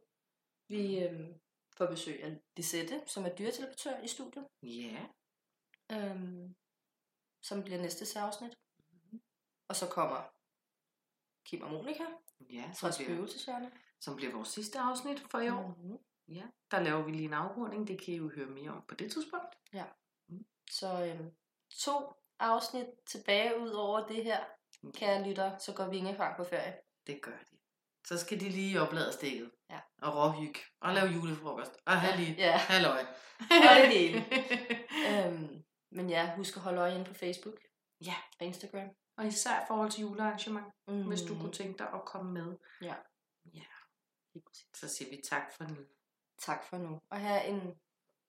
[0.68, 1.34] Vi øhm,
[1.78, 5.06] får besøg af Lisette, som er dyreteleportør i studiet, Ja.
[5.92, 6.56] øhm,
[7.42, 8.58] som bliver næste særafsnit.
[9.68, 10.32] Og så kommer
[11.46, 12.04] Kim og Monika
[12.50, 13.72] Ja, fra Spøgelseshjørnet.
[14.00, 15.68] som bliver vores sidste afsnit for i år.
[15.68, 15.98] Mm-hmm.
[16.28, 17.88] Ja, der laver vi lige en afrunding.
[17.88, 19.56] Det kan I jo høre mere om på det tidspunkt.
[20.72, 21.32] Så øhm,
[21.70, 24.46] to afsnit tilbage ud over det her,
[24.96, 26.78] kære lytter, så går Vingefang på ferie.
[27.08, 27.58] Det gør de.
[28.08, 29.52] Så skal de lige oplade stikket.
[29.70, 29.80] Ja.
[30.02, 30.54] Og råhyg.
[30.82, 31.72] Og lave julefrokost.
[31.86, 32.34] Og have lige.
[32.38, 32.58] Ja.
[32.58, 33.06] Halløj.
[33.40, 34.26] Og det hele.
[35.28, 37.56] øhm, men ja, husk at holde øje inde på Facebook
[38.02, 38.16] Ja.
[38.40, 38.90] og Instagram.
[39.18, 40.94] og især i forhold til julearrangement, Mm.
[40.94, 41.08] mm.
[41.08, 42.58] hvis du kunne tænke dig at komme med.
[42.82, 42.96] Ja.
[43.54, 43.62] Ja.
[44.74, 45.76] Så siger vi tak for nu.
[46.40, 47.02] Tak for nu.
[47.10, 47.74] Og have en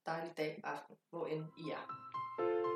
[0.06, 2.75] dejlig dag, aften, hvor end I er.